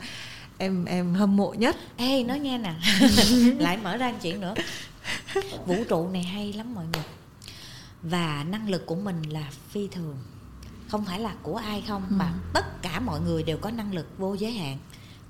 [0.57, 1.75] em em hâm mộ nhất.
[1.97, 2.73] Ê nói nghe nè.
[3.59, 4.53] Lại mở ra chuyện nữa.
[5.65, 7.03] Vũ trụ này hay lắm mọi người.
[8.01, 10.17] Và năng lực của mình là phi thường.
[10.87, 12.15] Không phải là của ai không ừ.
[12.15, 14.77] mà tất cả mọi người đều có năng lực vô giới hạn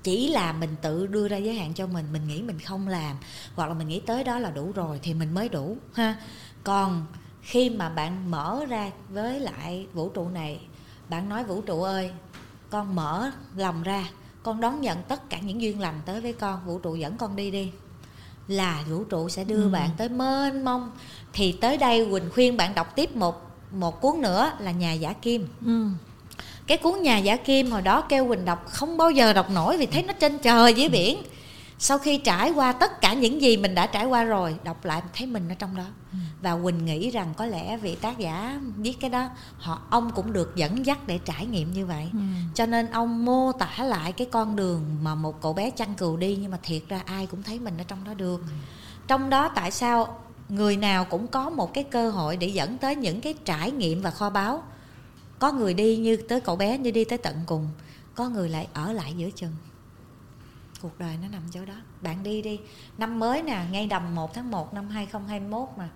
[0.08, 3.16] chỉ là mình tự đưa ra giới hạn cho mình mình nghĩ mình không làm
[3.54, 6.16] hoặc là mình nghĩ tới đó là đủ rồi thì mình mới đủ ha
[6.64, 7.06] còn
[7.42, 10.60] khi mà bạn mở ra với lại vũ trụ này
[11.08, 12.10] bạn nói vũ trụ ơi
[12.70, 14.08] con mở lòng ra
[14.42, 17.36] con đón nhận tất cả những duyên lành tới với con vũ trụ dẫn con
[17.36, 17.72] đi đi
[18.46, 19.68] là vũ trụ sẽ đưa ừ.
[19.68, 20.90] bạn tới mênh mông
[21.32, 25.12] thì tới đây quỳnh khuyên bạn đọc tiếp một một cuốn nữa là nhà giả
[25.12, 25.88] kim ừ.
[26.68, 29.76] Cái cuốn nhà giả kim hồi đó kêu quỳnh đọc không bao giờ đọc nổi
[29.76, 31.22] vì thấy nó trên trời dưới biển
[31.78, 35.02] sau khi trải qua tất cả những gì mình đã trải qua rồi đọc lại
[35.14, 36.18] thấy mình ở trong đó ừ.
[36.42, 40.32] và quỳnh nghĩ rằng có lẽ vị tác giả viết cái đó họ ông cũng
[40.32, 42.18] được dẫn dắt để trải nghiệm như vậy ừ.
[42.54, 46.16] cho nên ông mô tả lại cái con đường mà một cậu bé chăn cừu
[46.16, 48.52] đi nhưng mà thiệt ra ai cũng thấy mình ở trong đó được ừ.
[49.08, 52.96] trong đó tại sao người nào cũng có một cái cơ hội để dẫn tới
[52.96, 54.62] những cái trải nghiệm và kho báu
[55.38, 57.68] có người đi như tới cậu bé như đi tới tận cùng
[58.14, 59.52] có người lại ở lại giữa chừng.
[60.82, 61.74] Cuộc đời nó nằm chỗ đó.
[62.00, 62.58] Bạn đi đi.
[62.98, 65.88] Năm mới nè ngay đầm 1 tháng 1 năm 2021 mà.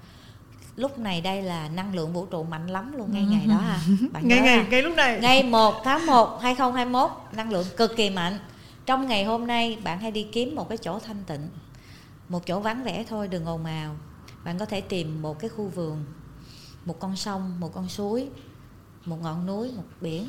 [0.77, 3.81] Lúc này đây là năng lượng vũ trụ mạnh lắm luôn ngay ngày đó à
[4.13, 5.19] bạn ngay ngày ngay lúc này.
[5.21, 8.39] Ngày 1 tháng 1 2021 năng lượng cực kỳ mạnh.
[8.87, 11.49] Trong ngày hôm nay bạn hãy đi kiếm một cái chỗ thanh tịnh
[12.29, 13.97] một chỗ vắng vẻ thôi đừng ồn ào.
[14.45, 16.05] Bạn có thể tìm một cái khu vườn
[16.85, 18.29] một con sông một con suối
[19.05, 20.29] một ngọn núi một biển.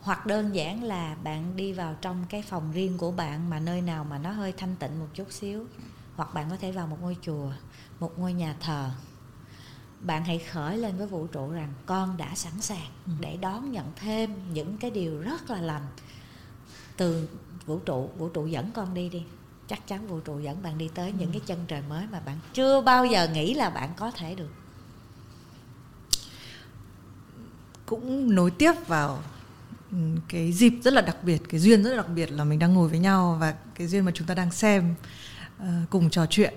[0.00, 3.80] Hoặc đơn giản là bạn đi vào trong cái phòng riêng của bạn mà nơi
[3.80, 5.64] nào mà nó hơi thanh tịnh một chút xíu.
[6.16, 7.50] Hoặc bạn có thể vào một ngôi chùa
[8.00, 8.90] một ngôi nhà thờ.
[10.00, 13.12] Bạn hãy khởi lên với vũ trụ rằng con đã sẵn sàng ừ.
[13.20, 15.86] để đón nhận thêm những cái điều rất là lành.
[16.96, 17.28] Từ
[17.66, 19.22] vũ trụ vũ trụ dẫn con đi đi.
[19.66, 21.32] Chắc chắn vũ trụ dẫn bạn đi tới những ừ.
[21.32, 24.50] cái chân trời mới mà bạn chưa bao giờ nghĩ là bạn có thể được
[27.88, 29.22] cũng nối tiếp vào
[30.28, 32.74] cái dịp rất là đặc biệt cái duyên rất là đặc biệt là mình đang
[32.74, 34.94] ngồi với nhau và cái duyên mà chúng ta đang xem
[35.62, 36.54] uh, cùng trò chuyện.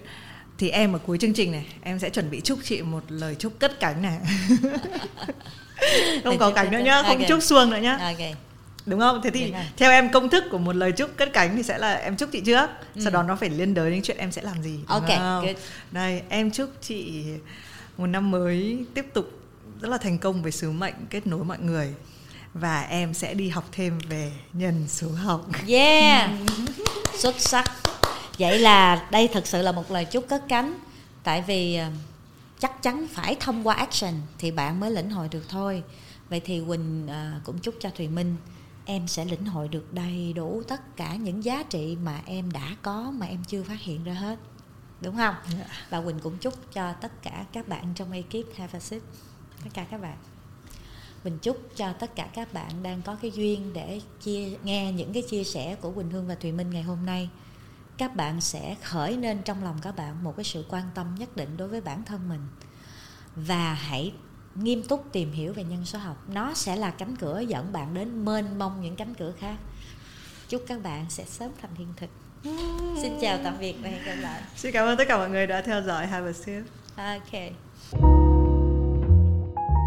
[0.57, 3.35] Thì em ở cuối chương trình này em sẽ chuẩn bị chúc chị một lời
[3.35, 4.19] chúc cất cánh này.
[6.23, 7.25] Không có cánh nữa nhá không okay.
[7.29, 7.97] chúc xuông nữa nhá.
[7.97, 8.35] Okay.
[8.85, 9.21] đúng không?
[9.23, 11.93] Thế thì theo em công thức của một lời chúc cất cánh thì sẽ là
[11.93, 13.01] em chúc chị trước ừ.
[13.01, 15.09] sau đó nó phải liên đới đến chuyện em sẽ làm gì ok
[15.91, 17.23] đây em chúc chị
[17.97, 19.40] một năm mới tiếp tục
[19.81, 21.93] rất là thành công với sứ mệnh kết nối mọi người.
[22.53, 25.47] Và em sẽ đi học thêm về nhân số học.
[25.67, 26.29] Yeah.
[27.17, 27.65] Xuất sắc.
[28.39, 30.79] Vậy là đây thật sự là một lời chúc cất cánh.
[31.23, 31.89] Tại vì ờ,
[32.59, 35.83] chắc chắn phải thông qua action thì bạn mới lĩnh hội được thôi.
[36.29, 38.35] Vậy thì quỳnh ờ, cũng chúc cho thùy minh
[38.85, 42.75] em sẽ lĩnh hội được đầy đủ tất cả những giá trị mà em đã
[42.81, 44.39] có mà em chưa phát hiện ra hết.
[45.01, 45.35] Đúng không?
[45.43, 45.57] Yeah.
[45.59, 45.75] Dạ.
[45.89, 49.01] và quỳnh cũng chúc cho tất cả các bạn trong ekip have a sip
[49.63, 50.17] tất cả các bạn.
[51.23, 55.13] Mình chúc cho tất cả các bạn đang có cái duyên để chia nghe những
[55.13, 57.29] cái chia sẻ của Quỳnh Hương và Thùy Minh ngày hôm nay.
[57.97, 61.35] Các bạn sẽ khởi nên trong lòng các bạn một cái sự quan tâm nhất
[61.35, 62.41] định đối với bản thân mình.
[63.35, 64.13] Và hãy
[64.55, 66.17] nghiêm túc tìm hiểu về nhân số học.
[66.27, 69.55] Nó sẽ là cánh cửa dẫn bạn đến mênh mông những cánh cửa khác.
[70.49, 72.09] Chúc các bạn sẽ sớm thành hiện thực.
[73.01, 74.41] Xin chào tạm biệt và hẹn gặp lại.
[74.55, 76.07] Xin cảm ơn tất cả mọi người đã theo dõi.
[76.07, 76.63] Have a Sip
[76.95, 78.30] ok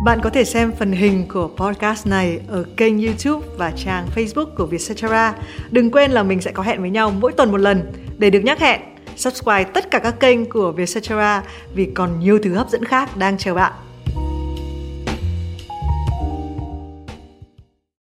[0.05, 4.55] bạn có thể xem phần hình của podcast này ở kênh YouTube và trang Facebook
[4.57, 5.35] của Vietcetera.
[5.71, 8.41] Đừng quên là mình sẽ có hẹn với nhau mỗi tuần một lần để được
[8.41, 8.81] nhắc hẹn.
[9.17, 11.43] subscribe tất cả các kênh của Vietcetera
[11.75, 13.73] vì còn nhiều thứ hấp dẫn khác đang chờ bạn.